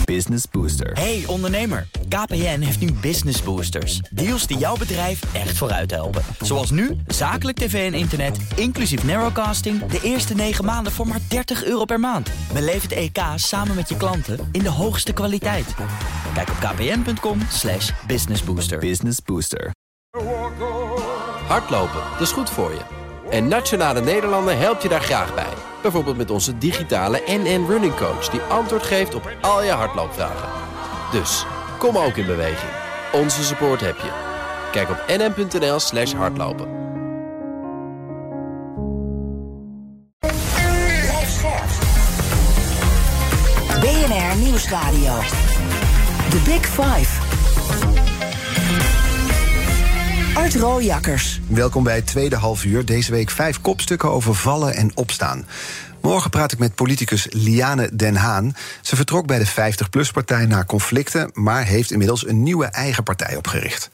[0.05, 0.93] Business Booster.
[0.93, 4.01] Hey ondernemer, KPN heeft nu Business Boosters.
[4.11, 6.23] Deals die jouw bedrijf echt vooruit helpen.
[6.41, 9.87] Zoals nu, zakelijk tv en internet, inclusief narrowcasting...
[9.87, 12.31] de eerste 9 maanden voor maar 30 euro per maand.
[12.53, 15.75] Beleef het EK samen met je klanten in de hoogste kwaliteit.
[16.39, 18.79] Kijk op kpn.com slash businessbooster.
[18.79, 19.71] Business Booster.
[21.47, 22.81] Hardlopen, dat is goed voor je.
[23.31, 25.53] En Nationale Nederlanden helpt je daar graag bij.
[25.83, 28.29] Bijvoorbeeld met onze digitale NN Running Coach...
[28.29, 30.49] die antwoord geeft op al je hardloopvragen.
[31.13, 31.45] Dus,
[31.79, 32.73] kom ook in beweging.
[33.13, 34.11] Onze support heb je.
[34.73, 36.69] Kijk op nn.nl slash hardlopen.
[43.81, 45.48] BNR Nieuwsradio.
[46.29, 47.23] The Big Five.
[50.35, 51.41] Art Rooijakkers.
[51.47, 52.85] Welkom bij het tweede half uur.
[52.85, 55.47] Deze week vijf kopstukken over vallen en opstaan.
[56.03, 58.57] Morgen praat ik met politicus Liane Den Haan.
[58.83, 61.31] Ze vertrok bij de 50PLUS-partij na conflicten...
[61.33, 63.91] maar heeft inmiddels een nieuwe eigen partij opgericht.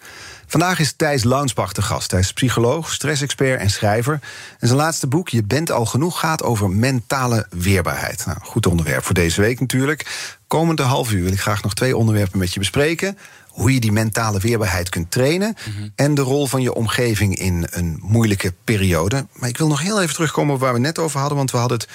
[0.55, 2.11] Vandaag is Thijs Launsbach de gast.
[2.11, 4.21] Hij is psycholoog, stressexpert en schrijver.
[4.59, 8.27] En zijn laatste boek, Je bent al genoeg, gaat over mentale weerbaarheid.
[8.27, 10.37] Nou, goed onderwerp voor deze week natuurlijk.
[10.47, 13.93] Komende half uur wil ik graag nog twee onderwerpen met je bespreken hoe je die
[13.93, 15.57] mentale weerbaarheid kunt trainen.
[15.59, 15.89] Mhm.
[15.95, 19.27] En de rol van je omgeving in een moeilijke periode.
[19.33, 21.37] Maar ik wil nog heel even terugkomen op waar we net over hadden.
[21.37, 21.89] Want we hadden het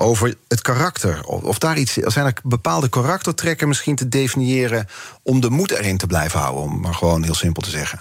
[0.00, 1.24] over het karakter.
[1.24, 4.88] Of daar iets, zijn er bepaalde karaktertrekken misschien te definiëren
[5.22, 7.98] om de moed erin te blijven houden, om maar gewoon heel simpel te zeggen.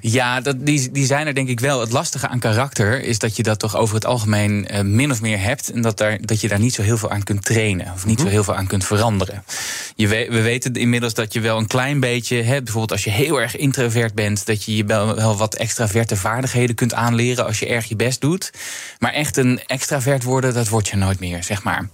[0.00, 1.80] Ja, dat, die, die zijn er denk ik wel.
[1.80, 5.20] Het lastige aan karakter is dat je dat toch over het algemeen uh, min of
[5.20, 5.70] meer hebt.
[5.70, 7.92] En dat, daar, dat je daar niet zo heel veel aan kunt trainen.
[7.94, 8.32] Of niet zo mhm.
[8.32, 9.44] heel veel aan kunt veranderen.
[9.96, 13.10] Je we, we weten inmiddels dat je wel een klein beetje, hè, bijvoorbeeld als je
[13.10, 17.58] heel erg introvert bent, dat je je wel, wel wat extraverte vaardigheden kunt aanleren als
[17.58, 18.52] je erg je best doet.
[18.98, 21.88] Maar echt een extravert worden, dat word je nooit meer, zeg maar.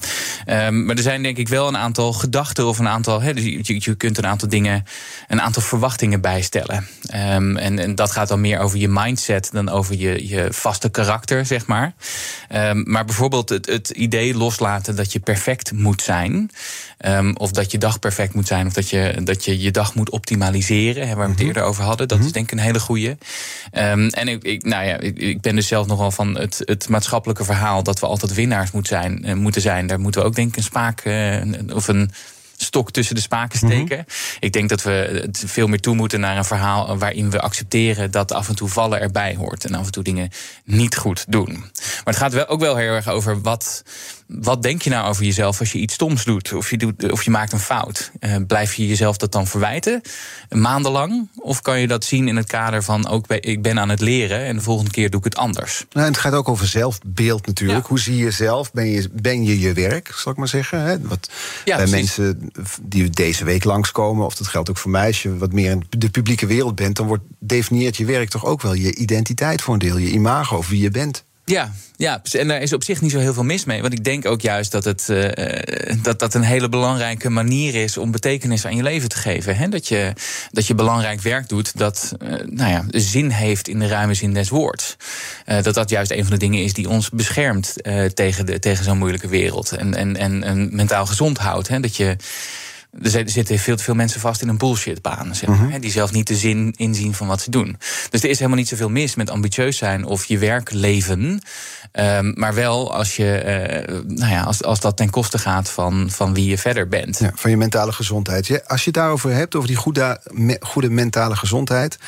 [0.47, 3.77] Um, maar er zijn denk ik wel een aantal gedachten of een aantal, dus je,
[3.79, 4.85] je kunt een aantal dingen,
[5.29, 6.87] een aantal verwachtingen bijstellen.
[7.15, 10.89] Um, en, en dat gaat dan meer over je mindset dan over je, je vaste
[10.89, 11.95] karakter, zeg maar.
[12.55, 16.51] Um, maar bijvoorbeeld het, het idee loslaten dat je perfect moet zijn.
[17.35, 18.67] Of dat je dag perfect moet zijn.
[18.67, 21.07] Of dat je dat je, je dag moet optimaliseren.
[21.07, 21.47] Waar we het mhm.
[21.47, 22.09] eerder over hadden.
[22.09, 22.33] Dat is mhm.
[22.33, 23.09] denk ik een hele goeie.
[23.73, 26.89] Um, en ik, ik, nou ja, ik, ik, ben dus zelf nogal van het, het
[26.89, 27.83] maatschappelijke verhaal.
[27.83, 29.87] dat we altijd winnaars moet zijn, uh, moeten zijn.
[29.87, 31.05] Daar moeten we ook denk ik een spaak.
[31.05, 31.43] Uh,
[31.75, 32.11] of een
[32.57, 33.75] stok tussen de spaken mhm.
[33.75, 34.05] steken.
[34.41, 38.33] Ik denk dat we veel meer toe moeten naar een verhaal waarin we accepteren dat
[38.33, 40.31] af en toe vallen erbij hoort en af en toe dingen
[40.65, 41.53] niet goed doen.
[41.53, 43.83] Maar het gaat wel ook wel heel erg over wat,
[44.27, 46.53] wat denk je nou over jezelf als je iets stoms doet?
[46.53, 48.11] Of je, doet, of je maakt een fout.
[48.21, 50.01] Uh, blijf je jezelf dat dan verwijten?
[50.51, 51.29] Maandenlang?
[51.37, 54.45] Of kan je dat zien in het kader van ook ik ben aan het leren
[54.45, 55.85] en de volgende keer doe ik het anders?
[55.93, 57.87] Nou, het gaat ook over zelfbeeld natuurlijk.
[57.87, 58.73] Hoe zie je jezelf?
[58.73, 60.81] Ben je ben je, je werk, zal ik maar zeggen?
[60.81, 61.01] Hè?
[61.01, 61.31] Wat
[61.65, 62.51] ja, bij mensen
[62.83, 65.85] die deze week langskomen, of dat geldt ook voor mij, als je wat meer in
[65.89, 69.75] de publieke wereld bent, dan wordt, definieert je werk toch ook wel je identiteit voor
[69.75, 71.25] een deel, je imago, of wie je bent.
[71.45, 73.81] Ja, ja, en daar is op zich niet zo heel veel mis mee.
[73.81, 75.29] Want ik denk ook juist dat het, uh,
[76.03, 79.57] dat, dat een hele belangrijke manier is om betekenis aan je leven te geven.
[79.57, 79.69] Hè?
[79.69, 80.13] Dat, je,
[80.51, 84.33] dat je belangrijk werk doet dat uh, nou ja, zin heeft in de ruime zin
[84.35, 84.97] des woords.
[85.63, 87.75] Dat dat juist een van de dingen is die ons beschermt
[88.15, 89.73] tegen, de, tegen zo'n moeilijke wereld.
[89.73, 91.69] En, en, en, en mentaal gezond houdt.
[91.69, 91.81] Hè?
[91.81, 92.17] Dat je
[93.03, 95.35] er zitten veel te veel mensen vast in een bullshitbaan.
[95.35, 95.81] Zeg maar, mhm.
[95.81, 97.77] Die zelf niet de zin inzien van wat ze doen.
[98.11, 101.41] Dus er is helemaal niet zoveel mis met ambitieus zijn of je werk leven.
[101.93, 103.43] Um, maar wel als, je,
[103.89, 107.19] uh, nou ja, als, als dat ten koste gaat van, van wie je verder bent.
[107.19, 108.63] Ja, van je mentale gezondheid.
[108.67, 110.21] Als je het daarover hebt, over die goede,
[110.61, 111.99] goede mentale gezondheid.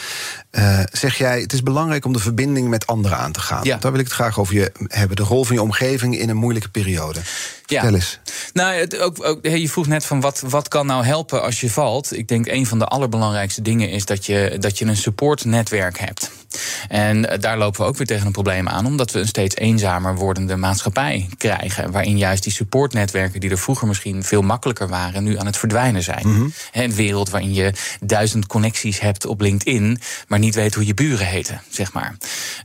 [0.50, 3.64] Uh, zeg jij, het is belangrijk om de verbinding met anderen aan te gaan.
[3.64, 3.76] Ja.
[3.76, 5.16] Daar wil ik het graag over je hebben.
[5.16, 7.20] De rol van je omgeving in een moeilijke periode.
[7.66, 7.80] Ja.
[7.80, 8.20] Vertel eens.
[8.52, 11.70] Nou, het, ook, ook, je vroeg net van wat, wat kan nou helpen als je
[11.70, 12.16] valt.
[12.16, 16.35] Ik denk een van de allerbelangrijkste dingen is dat je, dat je een supportnetwerk hebt.
[16.88, 19.56] En eh, daar lopen we ook weer tegen een probleem aan, omdat we een steeds
[19.56, 21.90] eenzamer wordende maatschappij krijgen.
[21.90, 26.02] Waarin juist die supportnetwerken, die er vroeger misschien veel makkelijker waren, nu aan het verdwijnen
[26.02, 26.28] zijn.
[26.28, 30.94] Mm Een wereld waarin je duizend connecties hebt op LinkedIn, maar niet weet hoe je
[30.94, 32.16] buren heten, zeg maar.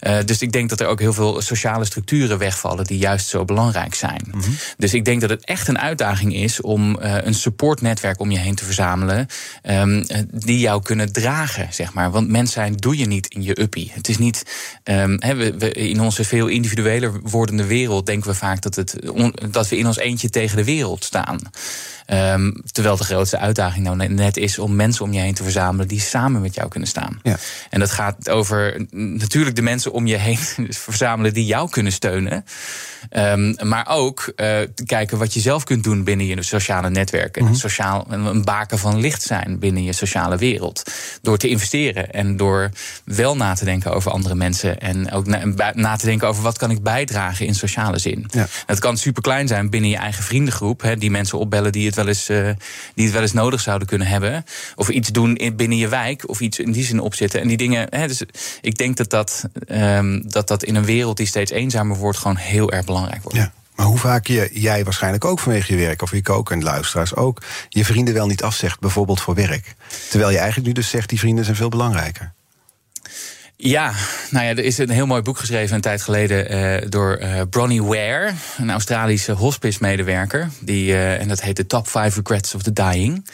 [0.01, 3.45] Uh, dus ik denk dat er ook heel veel sociale structuren wegvallen die juist zo
[3.45, 4.21] belangrijk zijn.
[4.31, 4.49] Mhm.
[4.77, 8.37] Dus ik denk dat het echt een uitdaging is om uh, een supportnetwerk om je
[8.37, 9.27] heen te verzamelen,
[9.63, 12.11] um, die jou kunnen dragen, zeg maar.
[12.11, 14.43] Want mens zijn doe je niet in je Het is niet.
[14.83, 18.95] Um, we, we, in onze veel individueler wordende wereld denken we vaak dat, het,
[19.51, 21.39] dat we in ons eentje tegen de wereld staan.
[22.13, 25.87] Um, terwijl de grootste uitdaging nou net is om mensen om je heen te verzamelen
[25.87, 27.19] die samen met jou kunnen staan.
[27.23, 27.37] Ja.
[27.69, 30.37] En dat gaat over natuurlijk de mensen om je heen
[30.69, 32.45] verzamelen die jou kunnen steunen.
[33.17, 37.43] Um, maar ook uh, kijken wat je zelf kunt doen binnen je sociale netwerken.
[37.43, 40.83] Mm sociaal, een baken van licht zijn binnen je sociale wereld.
[41.21, 42.69] Door te investeren en door
[43.05, 44.79] wel na te denken over andere mensen.
[44.79, 48.25] En ook na, na te denken over wat kan ik bijdragen in sociale zin.
[48.31, 48.47] Ja.
[48.65, 50.81] Het kan super klein zijn binnen je eigen vriendengroep.
[50.81, 52.49] He, die mensen opbellen die het uh,
[52.95, 54.45] die het wel eens nodig zouden kunnen hebben.
[54.75, 56.29] Of iets doen in, binnen je wijk.
[56.29, 57.41] Of iets in die zin opzitten.
[57.41, 57.87] En die dingen.
[57.89, 58.23] He, dus
[58.61, 62.37] ik denk dat dat, um, dat dat in een wereld die steeds eenzamer wordt, gewoon
[62.37, 63.37] heel erg belangrijk wordt.
[63.37, 63.51] Ja.
[63.75, 67.15] Maar hoe vaak je, jij waarschijnlijk ook vanwege je werk, of ik ook en luisteraars
[67.15, 69.75] ook, je vrienden wel niet afzegt, bijvoorbeeld voor werk.
[70.09, 72.33] Terwijl je eigenlijk nu dus zegt, die vrienden zijn veel belangrijker.
[73.63, 73.93] Ja,
[74.29, 77.41] nou ja, er is een heel mooi boek geschreven een tijd geleden uh, door uh,
[77.49, 80.49] Bronnie Ware, een Australische hospice-medewerker.
[80.59, 83.25] Die, uh, en dat heet The Top 5 Regrets of the Dying.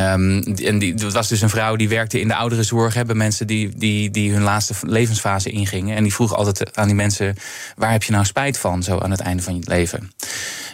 [0.00, 2.94] Um, en die, dat was dus een vrouw die werkte in de ouderenzorg.
[2.94, 5.96] Hebben mensen die, die, die hun laatste levensfase ingingen.
[5.96, 7.36] En die vroeg altijd aan die mensen:
[7.76, 10.12] waar heb je nou spijt van, zo aan het einde van je leven?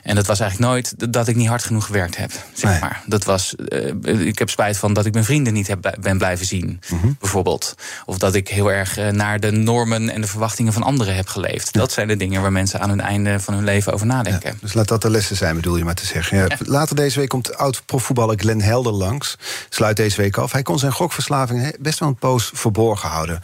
[0.03, 2.33] En dat was eigenlijk nooit dat ik niet hard genoeg gewerkt heb.
[2.53, 3.03] Zeg maar.
[3.07, 3.55] Dat was,
[4.03, 7.75] ik heb spijt van dat ik mijn vrienden niet heb, ben blijven zien, mm bijvoorbeeld.
[8.07, 11.29] Of dat ik heel erg uh, naar de normen en de verwachtingen van anderen heb
[11.29, 11.69] geleefd.
[11.73, 11.81] Ja.
[11.81, 14.51] Dat zijn de dingen waar mensen aan het einde van hun leven over nadenken.
[14.51, 16.37] Ja, dus laat dat de lessen zijn, bedoel je maar te zeggen.
[16.39, 19.39] Ja, later deze week komt oud-profvoetballer Glenn Helder langs.
[19.69, 20.53] Sluit deze week af.
[20.53, 23.41] Hij kon zijn gokverslaving best wel een poos verborgen houden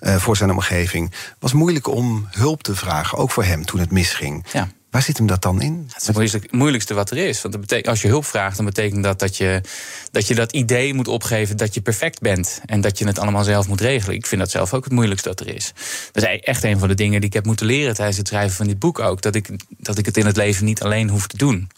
[0.00, 1.12] uh, voor zijn omgeving.
[1.38, 4.44] Was moeilijk om hulp te vragen, ook voor hem toen het misging.
[4.92, 5.90] Waar zit hem dat dan in?
[5.92, 7.42] Het is het moeilijkste wat er is.
[7.42, 9.60] Want als je hulp vraagt, dan betekent dat dat je,
[10.10, 12.60] dat je dat idee moet opgeven dat je perfect bent.
[12.66, 14.16] En dat je het allemaal zelf moet regelen.
[14.16, 15.72] Ik vind dat zelf ook het moeilijkste dat er is.
[16.12, 18.56] Dat is echt een van de dingen die ik heb moeten leren tijdens het schrijven
[18.56, 19.22] van dit boek ook.
[19.22, 21.68] Dat ik, dat ik het in het leven niet alleen hoef te doen.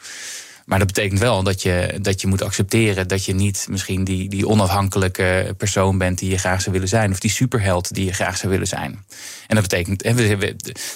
[0.65, 4.29] Maar dat betekent wel dat je, dat je moet accepteren dat je niet misschien die,
[4.29, 7.11] die onafhankelijke persoon bent die je graag zou willen zijn.
[7.11, 9.05] Of die superheld die je graag zou willen zijn.
[9.47, 10.03] En dat betekent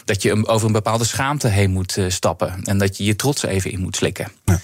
[0.05, 2.61] dat je over een bepaalde schaamte heen moet eh, stappen.
[2.65, 4.33] En dat je je trots even in moet slikken.
[4.45, 4.61] Ja.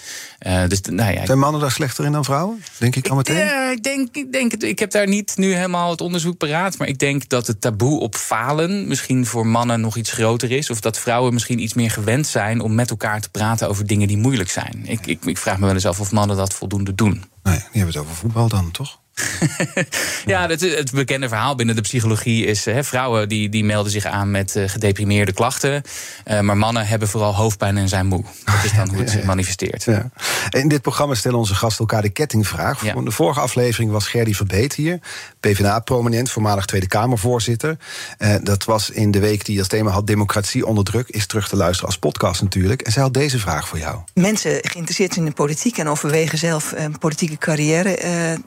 [0.46, 2.64] Uh, dus, nou ja, Zijn mannen daar slechter in dan vrouwen?
[2.78, 3.36] Denk ik al meteen?
[3.36, 6.78] Ja, ik denk, ik denk, ik heb daar niet nu helemaal het onderzoek paraat.
[6.78, 10.70] Maar ik denk dat het taboe op falen misschien voor mannen nog iets groter is.
[10.70, 14.08] Of dat vrouwen misschien iets meer gewend zijn om met elkaar te praten over dingen
[14.08, 14.82] die moeilijk zijn.
[15.00, 17.24] Ik, ik, vraag me wel eens af of mannen dat voldoende doen.
[17.42, 19.02] Nee, die hebben het over voetbal dan, toch?
[20.26, 22.64] ja, het, het, bekende verhaal binnen de psychologie is...
[22.64, 25.82] Hè, vrouwen die, die melden zich aan met uh, gedeprimeerde klachten...
[26.30, 28.24] Uh, maar mannen hebben vooral hoofdpijn en zijn moe.
[28.44, 29.84] Dat is dan hoe het zich manifesteert.
[29.84, 30.10] Ja.
[30.50, 32.84] In dit programma stellen onze gasten elkaar de kettingvraag.
[32.84, 32.94] Ja.
[32.94, 34.98] De vorige aflevering was Gerdy Verbeet hier.
[35.40, 37.76] PvdA-prominent, voormalig Tweede Kamervoorzitter.
[38.18, 40.06] Uh, dat was in de week die als thema had...
[40.06, 42.82] democratie onder druk, is terug te luisteren als podcast natuurlijk.
[42.82, 43.98] En zij had deze vraag voor jou.
[44.14, 45.78] Mensen geïnteresseerd zijn in de politiek...
[45.78, 47.96] en overwegen zelf een politieke carrière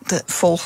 [0.05, 0.56] te volgen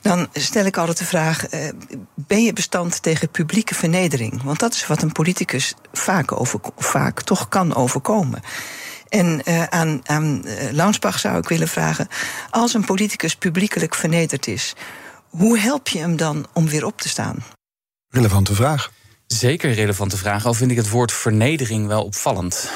[0.00, 1.68] dan stel ik altijd de vraag: uh,
[2.14, 4.42] ben je bestand tegen publieke vernedering?
[4.42, 8.40] Want dat is wat een politicus vaak, over, vaak toch kan overkomen.
[9.08, 12.08] En uh, aan, aan uh, Launsbach zou ik willen vragen:
[12.50, 14.74] als een politicus publiekelijk vernederd is,
[15.28, 17.36] hoe help je hem dan om weer op te staan?
[18.08, 18.90] Relevante vraag.
[19.26, 22.70] Zeker een relevante vraag, al vind ik het woord vernedering wel opvallend.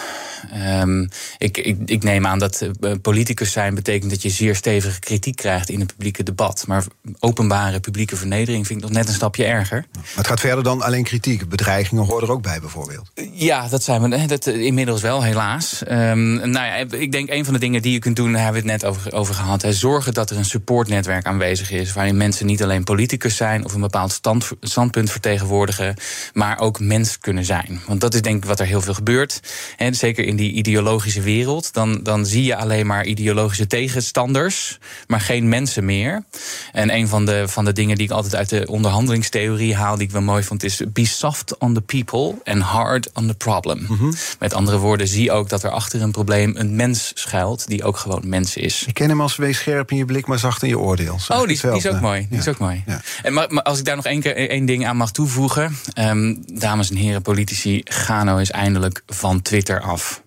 [0.81, 5.01] Um, ik, ik, ik, neem aan dat uh, politicus zijn betekent dat je zeer stevige
[5.01, 6.65] kritiek krijgt in het publieke debat.
[6.67, 6.85] Maar
[7.19, 9.87] openbare publieke vernedering vind ik nog net een stapje erger.
[9.93, 11.49] Maar het gaat verder dan alleen kritiek.
[11.49, 13.11] Bedreigingen horen er ook bij, bijvoorbeeld.
[13.33, 15.83] Ja, dat zijn we dat, inmiddels wel, helaas.
[15.91, 18.63] Um, nou ja, ik denk een van de dingen die je kunt doen, daar hebben
[18.63, 19.63] we het net over, over gehad.
[19.63, 21.93] Hè, zorgen dat er een supportnetwerk aanwezig is.
[21.93, 25.95] Waarin mensen niet alleen politicus zijn of een bepaald stand, standpunt vertegenwoordigen.
[26.33, 27.81] Maar ook mens kunnen zijn.
[27.87, 29.41] Want dat is denk ik wat er heel veel gebeurt.
[29.77, 34.79] En zeker in in die ideologische wereld, dan, dan zie je alleen maar ideologische tegenstanders,
[35.07, 36.25] maar geen mensen meer.
[36.73, 40.07] En een van de, van de dingen die ik altijd uit de onderhandelingstheorie haal, die
[40.07, 43.85] ik wel mooi vond, is be soft on the people and hard on the problem.
[43.89, 44.13] Mhm.
[44.39, 47.97] Met andere woorden, zie ook dat er achter een probleem een mens schuilt, die ook
[47.97, 48.85] gewoon mens is.
[48.87, 51.19] Ik ken hem als wees scherp in je blik, maar zacht in je oordeel.
[51.29, 52.27] Oh, die, is- die is ook mooi.
[52.31, 52.83] Die is ook mooi.
[52.87, 53.01] Ja.
[53.23, 55.77] En maar, maar als ik daar nog één, keer, één ding aan mag toevoegen.
[55.93, 60.23] ehm, dames en heren politici, ga nou eens eindelijk van Twitter af.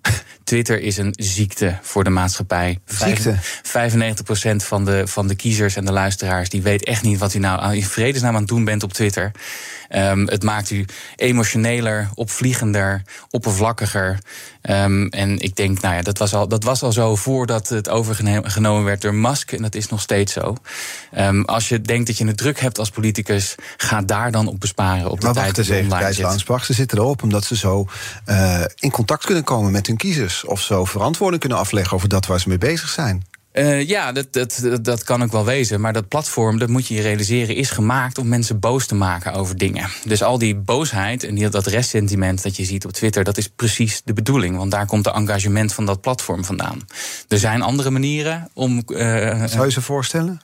[0.47, 2.79] Twitter is een ziekte voor de maatschappij.
[2.85, 3.35] Ziekte?
[3.35, 6.49] 95% van de, van de kiezers en de luisteraars...
[6.49, 8.93] die weet echt niet wat u nou aan- in vredesnaam aan het doen bent op
[8.93, 9.31] Twitter.
[9.89, 14.19] Ehm, het maakt u emotioneler, opvliegender, oppervlakkiger.
[14.61, 17.89] Ehm, en ik denk, nou ja, dat was, al, dat was al zo voordat het
[17.89, 19.51] overgenomen werd door Musk.
[19.51, 20.55] En dat is nog steeds zo.
[21.11, 24.59] Ehm, als je denkt dat je het druk hebt als politicus, ga daar dan op
[24.59, 25.09] besparen.
[25.09, 25.89] Op de Maar tijd wacht eens even.
[26.65, 27.87] Ze zitten erop omdat ze zo
[28.25, 30.45] eh, in contact kunnen komen met hun kiezers.
[30.45, 33.25] Of zo verantwoording kunnen afleggen over dat waar ze mee bezig zijn.
[33.57, 35.81] Eh, ja, dat, dat, dat- kan ook wel wezen.
[35.81, 39.33] Maar dat platform, dat moet je je realiseren, is gemaakt om mensen boos te maken
[39.33, 39.89] over dingen.
[40.05, 44.01] Dus al die boosheid en dat restsentiment dat je ziet op Twitter, dat is precies
[44.05, 44.57] de bedoeling.
[44.57, 46.79] Want daar komt de engagement van dat platform vandaan.
[47.27, 48.83] Er zijn andere manieren om.
[48.87, 50.41] eh, Zou je ze voorstellen?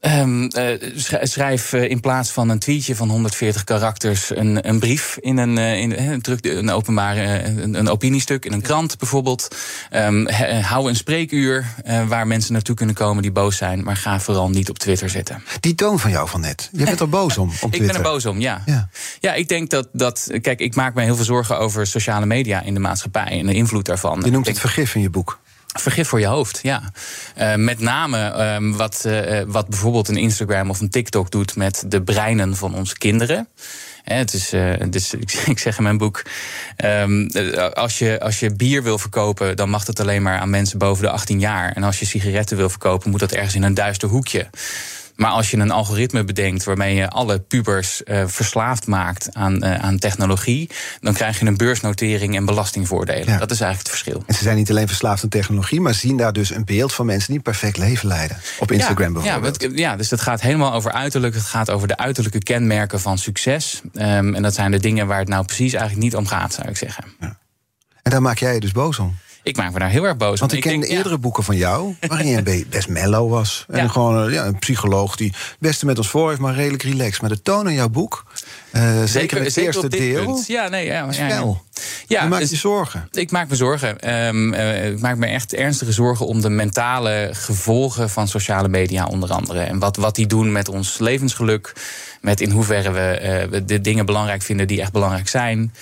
[0.00, 4.78] Ehm, eh, sch- schrijf eh, in plaats van een tweetje van 140 karakters een, een
[4.78, 9.56] brief in een, eh, in, druk een openbare een, een opiniestuk in een krant bijvoorbeeld.
[9.90, 11.66] He- eh, hou een spreekuur
[12.08, 15.42] waar mensen naartoe kunnen komen die boos zijn, maar ga vooral niet op Twitter zitten.
[15.60, 16.68] Die toon van jou van net.
[16.72, 18.62] Je bent er boos om op Ik ben er boos om, ja.
[18.66, 18.88] Ja.
[19.20, 19.34] ja.
[19.34, 20.28] ik denk dat, dat.
[20.40, 23.54] Kijk, ik maak me heel veel zorgen over sociale media in de maatschappij en de
[23.54, 24.20] invloed daarvan.
[24.24, 25.38] Je noemt Ik het vergif in je boek.
[25.80, 26.92] Vergif voor je hoofd, ja.
[27.34, 31.84] Eh, met name ehm, wat, eh, wat bijvoorbeeld een Instagram of een TikTok doet met
[31.86, 33.48] de breinen van onze kinderen.
[34.14, 35.14] Het is, eh, dus
[35.46, 36.22] ik, zeg in mijn boek:
[36.76, 40.50] ehm, eh, als, je, als je bier wil verkopen, dan mag dat alleen maar aan
[40.50, 41.72] mensen boven de 18 jaar.
[41.72, 44.46] En als je sigaretten wil verkopen, moet dat ergens in een duister hoekje.
[45.16, 49.84] Maar als je een algoritme bedenkt waarmee je alle pubers eh, verslaafd maakt aan, eh,
[49.84, 53.32] aan technologie, dan krijg je een beursnotering en belastingvoordelen.
[53.32, 53.38] Ja.
[53.38, 54.22] Dat is eigenlijk het verschil.
[54.26, 57.06] En ze zijn niet alleen verslaafd aan technologie, maar zien daar dus een beeld van
[57.06, 58.36] mensen die een perfect leven leiden.
[58.58, 59.62] Op Instagram ja, bijvoorbeeld.
[59.62, 61.34] Ja, ja, dus het gaat helemaal over uiterlijk.
[61.34, 63.80] Het gaat over de uiterlijke kenmerken van succes.
[63.94, 66.68] Ehm, en dat zijn de dingen waar het nou precies eigenlijk niet om gaat, zou
[66.68, 67.04] ik zeggen.
[68.02, 69.16] En daar maak jij je dus boos om.
[69.46, 71.56] Ik maak me daar heel erg boos Want ik ken denk, ja, eerdere boeken van
[71.56, 73.64] jou, waarin je best mellow was.
[73.68, 73.88] En Ja.
[73.88, 77.20] gewoon eh, ja, een psycholoog die het beste met ons voor heeft, maar redelijk relaxed.
[77.20, 78.25] Maar de toon in jouw boek,
[78.70, 80.46] eh, zeker, het zeker eerste deel, punt.
[80.46, 81.54] Ja, nee, ja, ja, ja.
[82.06, 83.08] Ja, je maakt dus- je zorgen.
[83.12, 84.00] Ik maak me zorgen.
[84.00, 89.06] Ehm, eh, ik maak me echt ernstige zorgen om de mentale gevolgen van sociale media,
[89.06, 89.60] onder andere.
[89.60, 91.72] En wat, wat die doen met ons levensgeluk.
[92.20, 95.72] Met in hoeverre we, eh, de dingen belangrijk vinden die echt belangrijk zijn.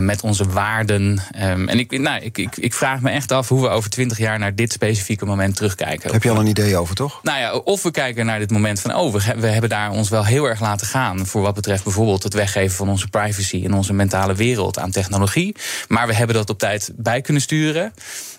[0.00, 1.22] met onze waarden.
[1.30, 4.18] Ehm, en ik, nou, ik, ik, ik vraag me echt af hoe we over twintig
[4.18, 6.12] jaar naar dit specifieke moment terugkijken.
[6.12, 7.20] Heb je al een idee over, toch?
[7.22, 10.08] Nou ja, of we kijken naar dit moment van, oh, we, we hebben daar ons
[10.08, 11.26] wel heel erg laten gaan.
[11.26, 15.56] Voor wat betreft bijvoorbeeld het weggeven van onze privacy en onze mentale wereld aan technologie.
[15.88, 17.92] Maar we hebben dat op tijd bij kunnen sturen.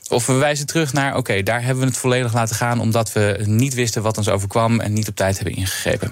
[0.09, 2.79] Of we wijzen terug naar, oké, daar hebben we het volledig laten gaan.
[2.79, 6.11] omdat we niet wisten wat ons overkwam en niet op tijd hebben ingegrepen.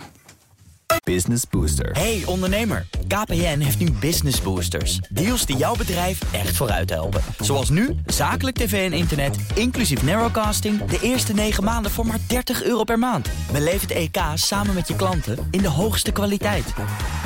[1.04, 1.92] Business Booster.
[1.92, 5.00] Hey ondernemer, KPN heeft nu Business Boosters.
[5.10, 7.22] Deals die jouw bedrijf echt vooruit helpen.
[7.40, 10.86] Zoals nu, zakelijk tv en internet, inclusief narrowcasting...
[10.86, 13.30] de eerste 9 maanden voor maar 30 euro per maand.
[13.52, 16.74] Beleef het EK samen met je klanten in de hoogste kwaliteit.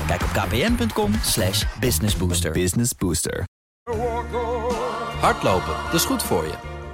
[0.07, 2.51] Kijk op kpn.com slash businessbooster.
[2.51, 3.43] Business Booster.
[5.19, 6.53] Hardlopen, dat is goed voor je.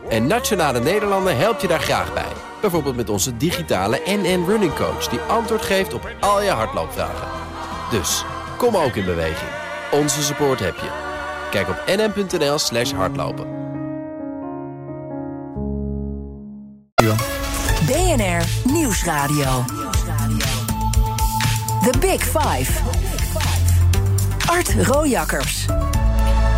[0.10, 2.53] En Nationale Nederlanden helpt je daar graag bij.
[2.64, 5.08] Bijvoorbeeld met onze digitale NN Running Coach...
[5.08, 7.28] die antwoord geeft op al je hardloopvragen.
[7.92, 8.26] Dus,
[8.58, 9.50] kom ook in beweging.
[9.92, 10.90] Onze support heb je.
[11.52, 13.48] Kijk op nn.nl slash hardlopen.
[17.86, 19.66] BNR Nieuwsradio.
[21.82, 22.72] The Big Five.
[24.48, 25.66] Art Rojakkers.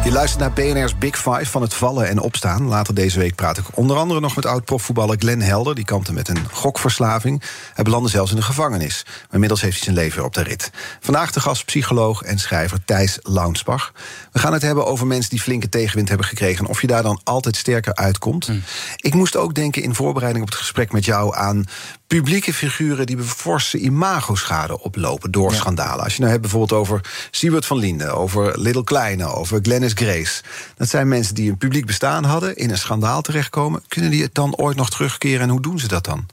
[0.06, 2.68] Je luistert naar BNR's Big Five van het vallen en opstaan.
[2.68, 5.76] Later deze week praat ik onder andere nog met oud-profvoetballer Glenn Helder.
[5.76, 7.44] Die kampte met een gokverslaving.
[7.74, 9.04] Hij belandde zelfs in de gevangenis.
[9.06, 10.72] Maar inmiddels heeft hij zijn leven weer op de rit.
[11.00, 13.94] Vandaag de gast psycholoog en schrijver Thijs Launsbach.
[14.32, 16.66] We gaan het hebben over mensen die flinke tegenwind hebben gekregen...
[16.66, 18.52] en of je daar dan altijd sterker uitkomt.
[18.96, 21.36] Ik moest ook denken in voorbereiding op het gesprek met jou...
[21.36, 21.66] aan
[22.08, 26.04] publieke figuren die forse imagoschade oplopen door schandalen.
[26.04, 28.16] Als je nou hebt bijvoorbeeld over Siebert van Linden...
[28.16, 30.44] over Little Kleine, over Glennis Grace.
[30.78, 32.56] Dat zijn mensen die een publiek bestaan hadden...
[32.56, 33.84] in een schandaal terechtkomen.
[33.88, 36.26] Kunnen die het dan ooit nog terugkeren en hoe doen ze dat dan?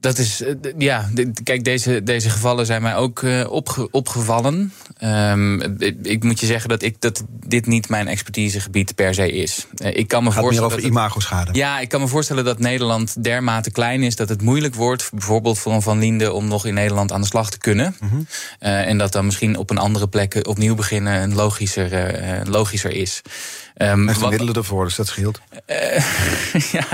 [0.00, 1.10] Dat is, eh, ja,
[1.42, 4.72] kijk, deze, deze gevallen zijn mij ook uh, opge, opgevallen.
[5.04, 9.66] Um, ik, moet je zeggen dat, ik, dat dit niet mijn expertisegebied per se is.
[9.82, 10.70] Uh, ik kan me Gaat voorstellen.
[10.70, 11.50] meer over imagoschade.
[11.52, 15.58] Ja, ik kan me voorstellen dat Nederland dermate klein is dat het moeilijk wordt, bijvoorbeeld
[15.58, 17.96] voor een Van Linde, om nog in Nederland aan de slag te kunnen.
[18.00, 18.26] Mm -hmm.
[18.60, 23.22] uh, en dat dan misschien op een andere plek opnieuw beginnen een logischer, logischer is.
[23.82, 25.40] Um, de middelen ervoor, dus dat scheelt.
[25.66, 26.86] Uh, ja,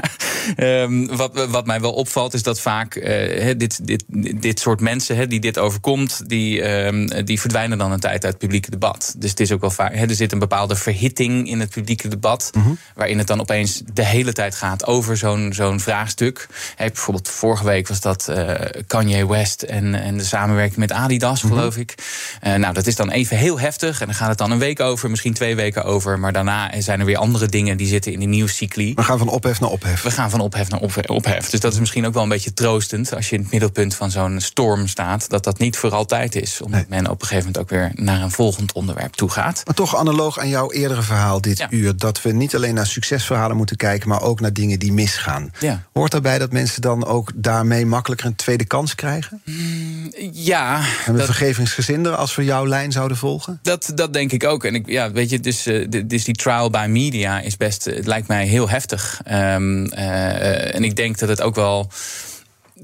[0.82, 4.04] um, wat, wat mij wel opvalt is dat vaak uh, dit, dit,
[4.42, 8.32] dit soort mensen he, die dit overkomt, die, um, die verdwijnen dan een tijd uit
[8.32, 9.14] het publieke debat.
[9.18, 12.08] Dus het is ook wel vaak, he, er zit een bepaalde verhitting in het publieke
[12.08, 12.78] debat, mm -hmm.
[12.94, 16.48] waarin het dan opeens de hele tijd gaat over zo'n zo'n vraagstuk.
[16.76, 18.54] Hey, bijvoorbeeld vorige week was dat uh,
[18.86, 21.58] Kanye West en, en de samenwerking met Adidas, mm -hmm.
[21.58, 21.94] geloof ik.
[22.42, 25.10] nou, dat is dan even heel heftig en dan gaat het dan een week over,
[25.10, 28.28] misschien twee weken over, maar daarna zijn er weer andere dingen die zitten in die
[28.28, 28.94] nieuwscycli.
[28.94, 30.02] We gaan van ophef naar ophef.
[30.02, 31.50] We gaan van ophef naar ophef.
[31.50, 32.54] Dus dat is misschien ook wel een beetje
[32.86, 36.34] troostend als je in het middelpunt van zo'n storm staat, dat dat niet voor altijd
[36.34, 36.60] is.
[36.60, 37.00] Omdat nee.
[37.00, 39.62] men op een gegeven moment ook weer naar een volgend onderwerp toe gaat.
[39.64, 41.66] Maar toch analoog aan jouw eerdere verhaal dit ja.
[41.70, 45.50] uur, dat we niet alleen naar succesverhalen moeten kijken, maar ook naar dingen die misgaan.
[45.58, 45.82] Ja.
[45.92, 49.42] Hoort daarbij dat mensen dan ook daarmee makkelijker een tweede kans krijgen?
[49.44, 50.84] Mm, ja.
[51.06, 51.26] En we dat...
[51.26, 53.58] vergevingsgezinder als we jouw lijn zouden volgen?
[53.62, 54.64] Dat, dat denk ik ook.
[54.64, 58.06] En ik, ja, weet je, dus, uh, dus die trial by media is best, het
[58.06, 59.20] lijkt mij heel heftig.
[59.30, 61.90] Um, uh, en ik denk dat het ook wel.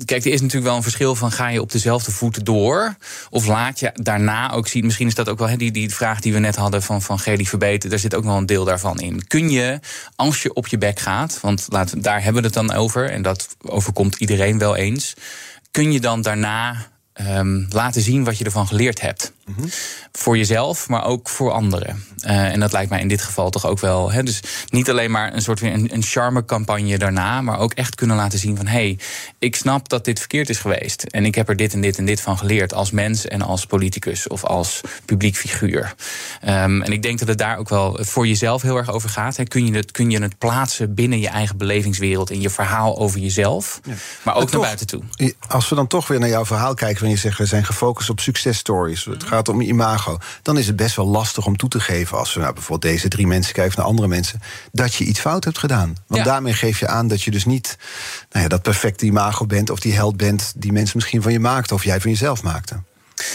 [0.05, 2.97] Kijk, er is natuurlijk wel een verschil van ga je op dezelfde voeten door?
[3.31, 6.33] Of laat je daarna ook zien, misschien is dat ook wel die, die vraag die
[6.33, 9.27] we net hadden van, van Geli Verbeten, daar zit ook wel een deel daarvan in.
[9.27, 9.81] Kun je,
[10.17, 13.23] als je op je bek gaat, want laten, daar hebben we het dan over, en
[13.23, 15.15] dat overkomt iedereen wel eens,
[15.71, 16.91] kun je dan daarna
[17.21, 19.33] um, laten zien wat je ervan geleerd hebt?
[19.45, 19.71] Mm -hmm.
[20.13, 22.05] Voor jezelf, maar ook voor anderen.
[22.27, 24.13] Uh, en dat lijkt mij in dit geval toch ook wel.
[24.13, 27.95] Hè, dus niet alleen maar een soort van een, een charme-campagne daarna, maar ook echt
[27.95, 28.99] kunnen laten zien van hé, hey,
[29.39, 31.03] ik snap dat dit verkeerd is geweest.
[31.03, 33.67] En ik heb er dit en dit en dit van geleerd als mens en als
[33.67, 35.95] politicus of als publiek figuur.
[36.45, 39.37] Um, en ik denk dat het daar ook wel voor jezelf heel erg over gaat.
[39.37, 39.45] Hè.
[39.45, 43.21] Kun, je het, kun je het plaatsen binnen je eigen belevingswereld in je verhaal over
[43.21, 43.93] jezelf, ja.
[44.23, 45.03] maar ook maar toch, naar buiten toe.
[45.49, 48.11] Als we dan toch weer naar jouw verhaal kijken, wanneer je zegt we zijn gefocust
[48.11, 49.05] op successtories.
[49.05, 50.19] Het gaat om imago.
[50.43, 53.09] Dan is het best wel lastig om toe te geven, als we nou bijvoorbeeld deze
[53.09, 54.41] drie mensen kijken naar andere mensen,
[54.73, 55.97] dat je iets fout hebt gedaan.
[56.07, 56.31] Want ja.
[56.31, 57.79] daarmee geef je aan dat je dus niet
[58.31, 61.41] nou ja, dat perfecte imago bent of die held bent die mensen misschien van je
[61.41, 62.83] maakten of jij van jezelf maakte.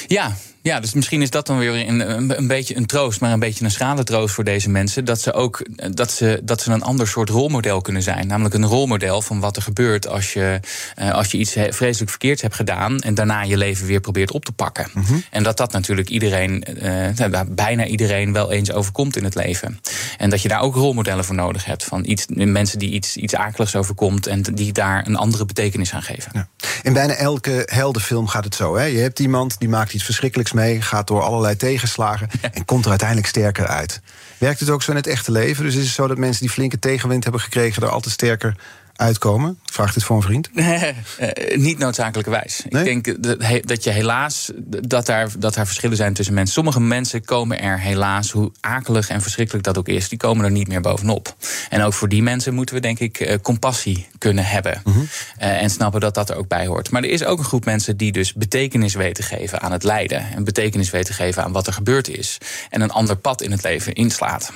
[0.08, 0.36] Ja,
[0.68, 3.66] ja, dus misschien is dat dan weer een, een, beetje een troost, maar een beetje
[3.66, 5.06] een schrale troost voor deze mensen.
[5.06, 8.28] Dat ze ook dat ze, dat ze een ander soort rolmodel kunnen zijn.
[8.28, 10.60] Namelijk een rolmodel van wat er gebeurt als je,
[11.00, 13.00] uh, als je iets vreselijk verkeerds hebt gedaan.
[13.00, 14.88] en daarna je leven weer probeert op te pakken.
[14.94, 15.24] Mm -hmm.
[15.32, 19.80] En dat dat natuurlijk iedereen, uh, bijna iedereen wel eens overkomt in het leven.
[20.18, 21.84] En dat je daar ook rolmodellen voor nodig hebt.
[21.84, 26.04] Van iets, mensen die iets, iets akeligs overkomt en die daar een andere betekenis aan
[26.04, 26.32] geven.
[26.34, 26.48] Ja.
[26.84, 28.76] In bijna elke heldenfilm gaat het zo.
[28.76, 28.84] Hè?
[28.84, 32.90] Je hebt iemand die maakt iets verschrikkelijks mee, gaat door allerlei tegenslagen en komt er
[32.90, 34.02] uiteindelijk sterker uit.
[34.38, 35.64] Werkt het ook zo in het echte leven?
[35.64, 38.56] Dus is het zo dat mensen die flinke tegenwind hebben gekregen er altijd sterker
[38.98, 39.60] uitkomen?
[39.64, 40.50] Vraagt dit voor een vriend?
[40.68, 42.64] Nee, uh, niet noodzakelijkerwijs.
[42.70, 42.90] Nee?
[42.90, 46.54] Ik denk dat, je helaas dat daar, dat daar verschillen zijn tussen mensen.
[46.54, 50.52] Sommige mensen komen er helaas, hoe akelig en verschrikkelijk dat ook is, die komen er
[50.52, 51.36] niet meer bovenop.
[51.70, 54.82] En ook voor die mensen moeten we denk ik uh, compassie kunnen hebben.
[54.84, 54.96] -huh.
[54.96, 56.92] uh, en snappen dat dat er ook bij hoort.
[56.92, 60.26] Maar er is ook een groep mensen die dus betekenis weten geven aan het lijden.
[60.36, 62.38] En betekenis weten geven aan wat er gebeurd is.
[62.70, 64.52] En een ander pad in het leven inslaat.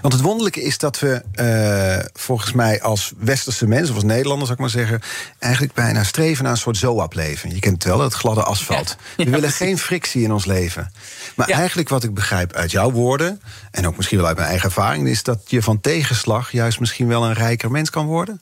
[0.00, 4.50] Want het wonderlijke is dat we uh, volgens mij als westerse mensen, of als Nederlanders
[4.50, 5.00] zou ik maar zeggen,
[5.38, 7.54] eigenlijk bijna streven naar een soort zoap-leven.
[7.54, 8.96] Je kent het wel, het gladde asfalt.
[8.98, 10.92] Ja, ja, we willen geen frictie in ons leven.
[11.34, 11.56] Maar ja.
[11.56, 15.08] eigenlijk wat ik begrijp uit jouw woorden, en ook misschien wel uit mijn eigen ervaring,
[15.08, 18.40] is dat je van tegenslag juist misschien wel een rijker mens kan worden.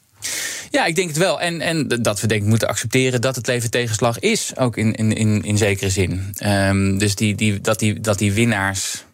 [0.70, 1.40] Ja, ik denk het wel.
[1.40, 4.94] En, en dat we denk ik moeten accepteren dat het leven tegenslag is, ook in,
[4.94, 6.34] in, in, in zekere zin.
[6.46, 9.04] Um, dus die, die, dat, die, dat die winnaars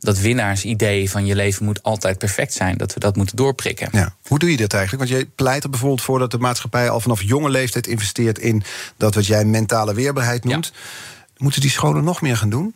[0.00, 2.76] dat winnaarsidee van je leven moet altijd perfect zijn.
[2.76, 3.88] Dat we dat moeten doorprikken.
[3.92, 4.14] Ja.
[4.22, 5.08] Hoe doe je dat eigenlijk?
[5.08, 8.62] Want jij pleit er bijvoorbeeld voor dat de maatschappij al vanaf jonge leeftijd investeert in
[8.96, 10.72] dat wat jij mentale weerbaarheid noemt.
[10.74, 10.80] Ja.
[11.36, 12.74] Moeten die scholen nog meer gaan doen?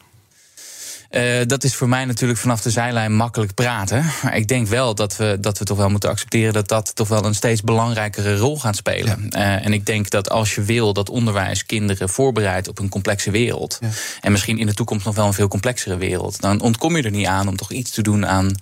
[1.16, 4.04] Uh, dat is voor mij natuurlijk vanaf de zijlijn makkelijk praten.
[4.22, 7.08] Maar ik denk wel dat we, dat we toch wel moeten accepteren dat dat toch
[7.08, 9.26] wel een steeds belangrijkere rol gaat spelen.
[9.28, 9.58] Ja.
[9.58, 13.30] Uh, en ik denk dat als je wil dat onderwijs kinderen voorbereidt op een complexe
[13.30, 13.78] wereld.
[13.80, 13.88] Ja.
[14.20, 16.40] En misschien in de toekomst nog wel een veel complexere wereld.
[16.40, 18.54] Dan ontkom je er niet aan om toch iets te doen aan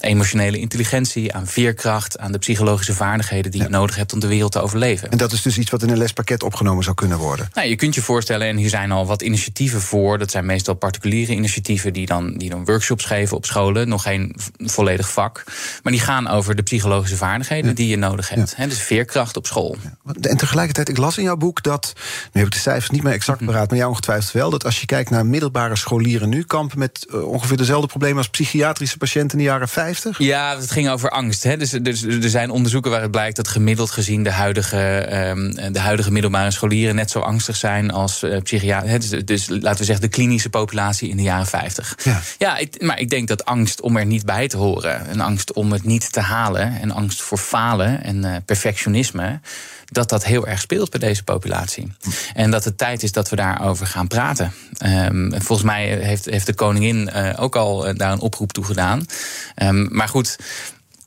[0.00, 4.52] emotionele intelligentie, aan veerkracht, aan de psychologische vaardigheden die je nodig hebt om de wereld
[4.52, 5.10] te overleven.
[5.10, 7.48] En dat is dus iets wat in een lespakket opgenomen zou kunnen worden.
[7.54, 10.18] Nou, je kunt je voorstellen, en hier zijn al wat initiatieven voor.
[10.18, 13.88] Dat zijn meestal particuliere initiatieven die dan, die dan workshops geven op scholen.
[13.88, 15.44] Nog geen volledig vak.
[15.82, 18.54] Maar die gaan over de psychologische vaardigheden die je nodig hebt.
[18.56, 18.66] Ja.
[18.66, 19.76] dus veerkracht op school.
[20.20, 21.92] En tegelijkertijd, ik las in jouw boek dat.
[22.32, 23.68] Nu heb ik de cijfers niet meer exact paraat, mhm.
[23.68, 24.50] maar jou ongetwijfeld wel.
[24.50, 28.28] Dat als je kijkt naar middelbare scholieren nu, kampen met uh, ongeveer dezelfde problemen als
[28.28, 29.85] psychiatrische patiënten in de jaren 50?
[30.18, 31.42] Ja, het ging over angst.
[31.42, 31.56] Hè.
[31.56, 36.12] Dus, dus, er zijn onderzoeken waaruit blijkt dat gemiddeld gezien de huidige, um, de huidige
[36.12, 39.00] middelbare scholieren net zo angstig zijn als uh, psychiater.
[39.00, 41.96] Dus, dus, laten we zeggen de klinische populatie in de jaren 50.
[42.02, 45.20] Ja, ja ik, maar ik denk dat angst om er niet bij te horen, en
[45.20, 49.40] angst om het niet te halen, en angst voor falen en uh, perfectionisme
[49.86, 51.92] dat dat heel erg speelt bij deze populatie.
[52.34, 54.52] En dat het tijd is dat we daarover gaan praten.
[54.84, 58.64] Um, volgens mij heeft, heeft de koningin uh, ook al uh, daar een oproep toe
[58.64, 59.06] gedaan.
[59.62, 60.36] Um, maar goed,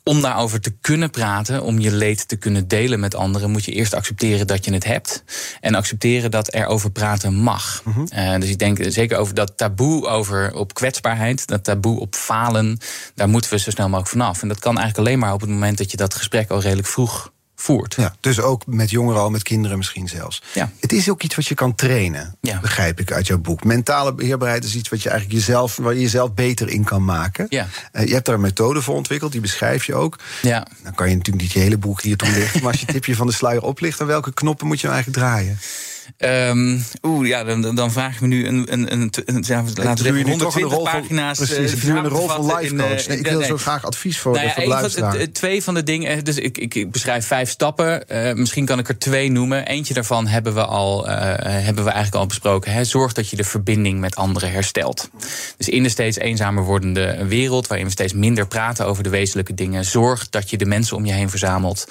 [0.04, 3.72] om daarover te kunnen praten, om je leed te kunnen delen met anderen, moet je
[3.72, 5.24] eerst accepteren dat je het hebt.
[5.60, 7.82] En accepteren dat er over praten mag.
[7.84, 12.14] Mm uh, dus ik denk zeker over dat taboe over, op kwetsbaarheid, dat taboe op
[12.14, 12.78] falen,
[13.14, 14.42] daar moeten we zo snel mogelijk vanaf.
[14.42, 16.88] En dat kan eigenlijk alleen maar op het moment dat je dat gesprek al redelijk
[16.88, 17.94] vroeg voert.
[17.94, 20.42] Ja, dus ook met jongeren al, met kinderen misschien zelfs.
[20.54, 20.70] Ja.
[20.80, 22.60] Het is ook iets wat je kan trainen, ja.
[22.60, 23.64] begrijp ik uit jouw boek.
[23.64, 27.46] Mentale beheerbaarheid is iets wat je eigenlijk jezelf, waar je jezelf beter in kan maken.
[27.48, 27.68] Ja.
[27.92, 30.18] Uh, je hebt daar een methode voor ontwikkeld, die beschrijf je ook.
[30.42, 30.66] Ja.
[30.82, 33.16] Dan kan je natuurlijk niet je hele boek hier toelichten, maar als je het tipje
[33.16, 35.58] van de sluier oplicht, dan welke knoppen moet je nou eigenlijk draaien?
[36.24, 39.44] Um, Oeh, ja, dan, dan vraag ik me nu een, een, een, een
[39.74, 41.38] laten we 120 pagina's.
[41.38, 43.06] Van, precies, uh, de rol van life coach.
[43.06, 46.24] Nee, ik wil zo graag advies voor, nou ja, voor van, Twee van de dingen,
[46.24, 48.04] dus ik, ik, ik beschrijf vijf stappen.
[48.12, 49.66] Uh, misschien kan ik er twee noemen.
[49.66, 52.72] Eentje daarvan hebben we, al, uh, hebben we eigenlijk al besproken.
[52.72, 52.84] Hè.
[52.84, 55.10] Zorg dat je de verbinding met anderen herstelt.
[55.56, 59.54] Dus in de steeds eenzamer wordende wereld, waarin we steeds minder praten over de wezenlijke
[59.54, 61.86] dingen, zorg dat je de mensen om je heen verzamelt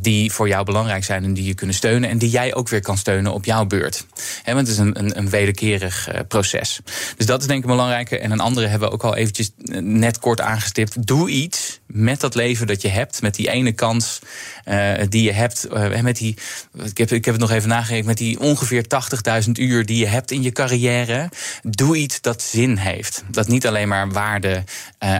[0.00, 2.82] die voor jou belangrijk zijn en die je kunnen steunen en die jij ook weer
[2.82, 4.06] kan steunen op jouw beurt.
[4.44, 6.80] Want het is een, een, een wederkerig uh, proces.
[7.16, 8.10] Dus dat is denk ik belangrijk.
[8.10, 11.06] En een andere hebben we ook al eventjes eh, net kort aangestipt.
[11.06, 13.22] Doe iets met dat leven dat je hebt.
[13.22, 14.18] Met die ene kans
[14.64, 15.68] uh, die je hebt.
[16.02, 16.36] Met die,
[16.84, 18.06] ik, heb, ik heb het nog even nagerekend.
[18.06, 18.84] Met die ongeveer
[19.44, 21.30] 80.000 uur die je hebt in je carrière.
[21.62, 23.24] Doe iets dat zin heeft.
[23.30, 24.64] Dat niet alleen maar waarde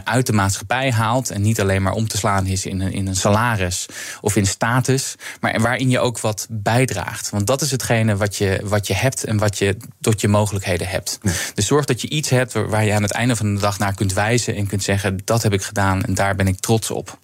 [0.03, 1.29] uit de maatschappij haalt.
[1.29, 3.85] En niet alleen maar om te slaan is in een, in een salaris
[4.21, 5.15] of in status.
[5.39, 7.29] Maar waarin je ook wat bijdraagt.
[7.29, 7.71] Want dat is
[8.17, 11.19] wat je, wat je hebt en wat je tot je mogelijkheden hebt.
[11.53, 13.93] Dus zorg dat je iets hebt waar je aan het einde van de dag naar
[13.93, 17.17] kunt wijzen en kunt zeggen: dat heb ik gedaan en daar ben ik trots op.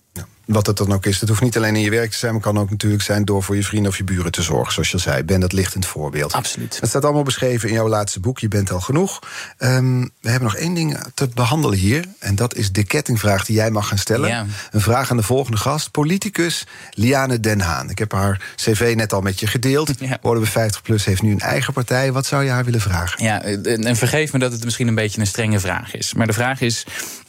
[0.46, 1.20] Wat het dan ook is.
[1.20, 3.44] Het hoeft niet alleen in je werk te zijn, maar kan ook natuurlijk zijn door
[3.44, 4.74] voor je vrienden of je buren te zorgen.
[4.74, 6.34] Zoals je zei, ben dat lichtend voorbeeld.
[6.34, 6.78] Absoluut.
[6.80, 8.40] Het staat allemaal beschreven in jouw laatste boek.
[8.40, 9.20] Je bent al genoeg.
[9.60, 12.06] Um, we hebben nog één ding te behandelen hier.
[12.20, 14.30] En dat is de kettingvraag die jij mag gaan stellen.
[14.30, 14.46] Ja.
[14.72, 15.92] Een vraag aan de volgende gast.
[15.92, 17.90] Politicus Liane Den Haan.
[17.90, 19.92] Ik heb haar cv net al met je gedeeld.
[20.06, 20.18] Ja.
[20.22, 22.12] Worden we 50 plus heeft nu een eigen partij.
[22.12, 23.24] Wat zou je haar willen vragen?
[23.24, 26.14] Ja, en vergeef me dat het misschien een beetje een strenge vraag is.
[26.14, 26.86] Maar de vraag is: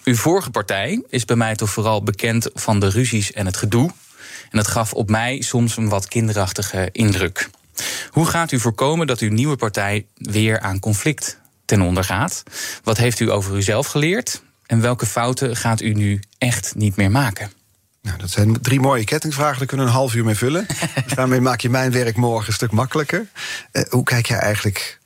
[0.07, 3.91] uw vorige partij is bij mij toch vooral bekend van de ruzies en het gedoe.
[4.51, 7.51] En dat gaf op mij soms een wat kinderachtige indruk.
[8.11, 12.43] Hoe gaat u voorkomen dat uw nieuwe partij weer aan conflict ten onder gaat?
[12.85, 14.43] Wat heeft u over uzelf geleerd?
[14.67, 17.53] En welke fouten gaat u nu echt niet meer maken?
[18.03, 20.67] Nou, dat zijn drie mooie kettingvragen, daar kunnen we een half uur mee vullen.
[21.15, 23.27] Daarmee maak je mijn werk morgen een stuk makkelijker.
[23.73, 24.99] Uh, hoe kijk jij eigenlijk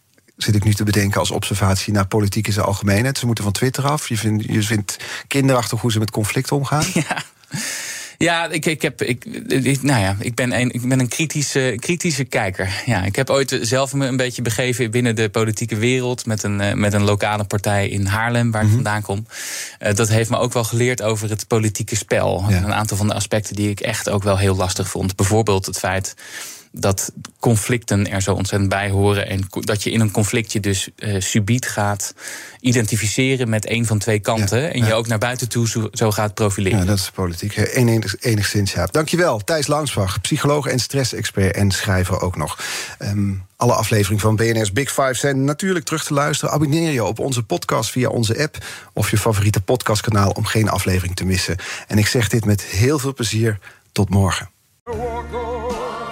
[0.42, 3.18] zit ik nu te bedenken als observatie naar politiek in zijn algemeenheid.
[3.18, 4.08] Ze moeten van Twitter af.
[4.08, 6.84] Je vindt, je vindt kinderachtig hoe ze met conflict omgaan.
[7.08, 7.22] Ja.
[8.22, 9.24] Ja, ik, ik, heb, ik,
[9.82, 12.82] nou ja, ik ben een, ik ben een kritische, kritische kijker.
[12.86, 16.26] Ja, ik heb ooit zelf me een beetje begeven binnen de politieke wereld.
[16.26, 18.76] Met een, eh, met een lokale partij in Haarlem, waar ik mhm.
[18.76, 19.26] vandaan kom.
[19.82, 22.44] Uh, dat heeft me ook wel geleerd over het politieke spel.
[22.48, 25.16] Een aantal van de aspecten die ik echt ook wel heel lastig vond.
[25.16, 26.14] Bijvoorbeeld het feit
[26.72, 29.28] dat conflicten er zo ontzettend bij horen.
[29.28, 32.14] En dat je in een conflictje dus uh, subiet gaat
[32.60, 34.72] identificeren met een van twee kanten.
[34.72, 36.78] en je ook naar buiten toe zo, gaat profileren.
[36.78, 37.56] Ja, dat is politiek.
[37.56, 38.86] Enig, enigszins, ja.
[38.86, 42.58] Dankjewel, Thijs Langsbach, psycholoog en stressexpert en schrijver ook nog.
[42.98, 46.54] Um, alle afleveringen van BNR's Big Five zijn natuurlijk terug te luisteren.
[46.54, 51.16] Abonneer je op onze podcast via onze app of je favoriete podcastkanaal om geen aflevering
[51.16, 51.56] te missen.
[51.86, 53.58] En ik zeg dit met heel veel plezier.
[53.92, 54.50] Tot morgen.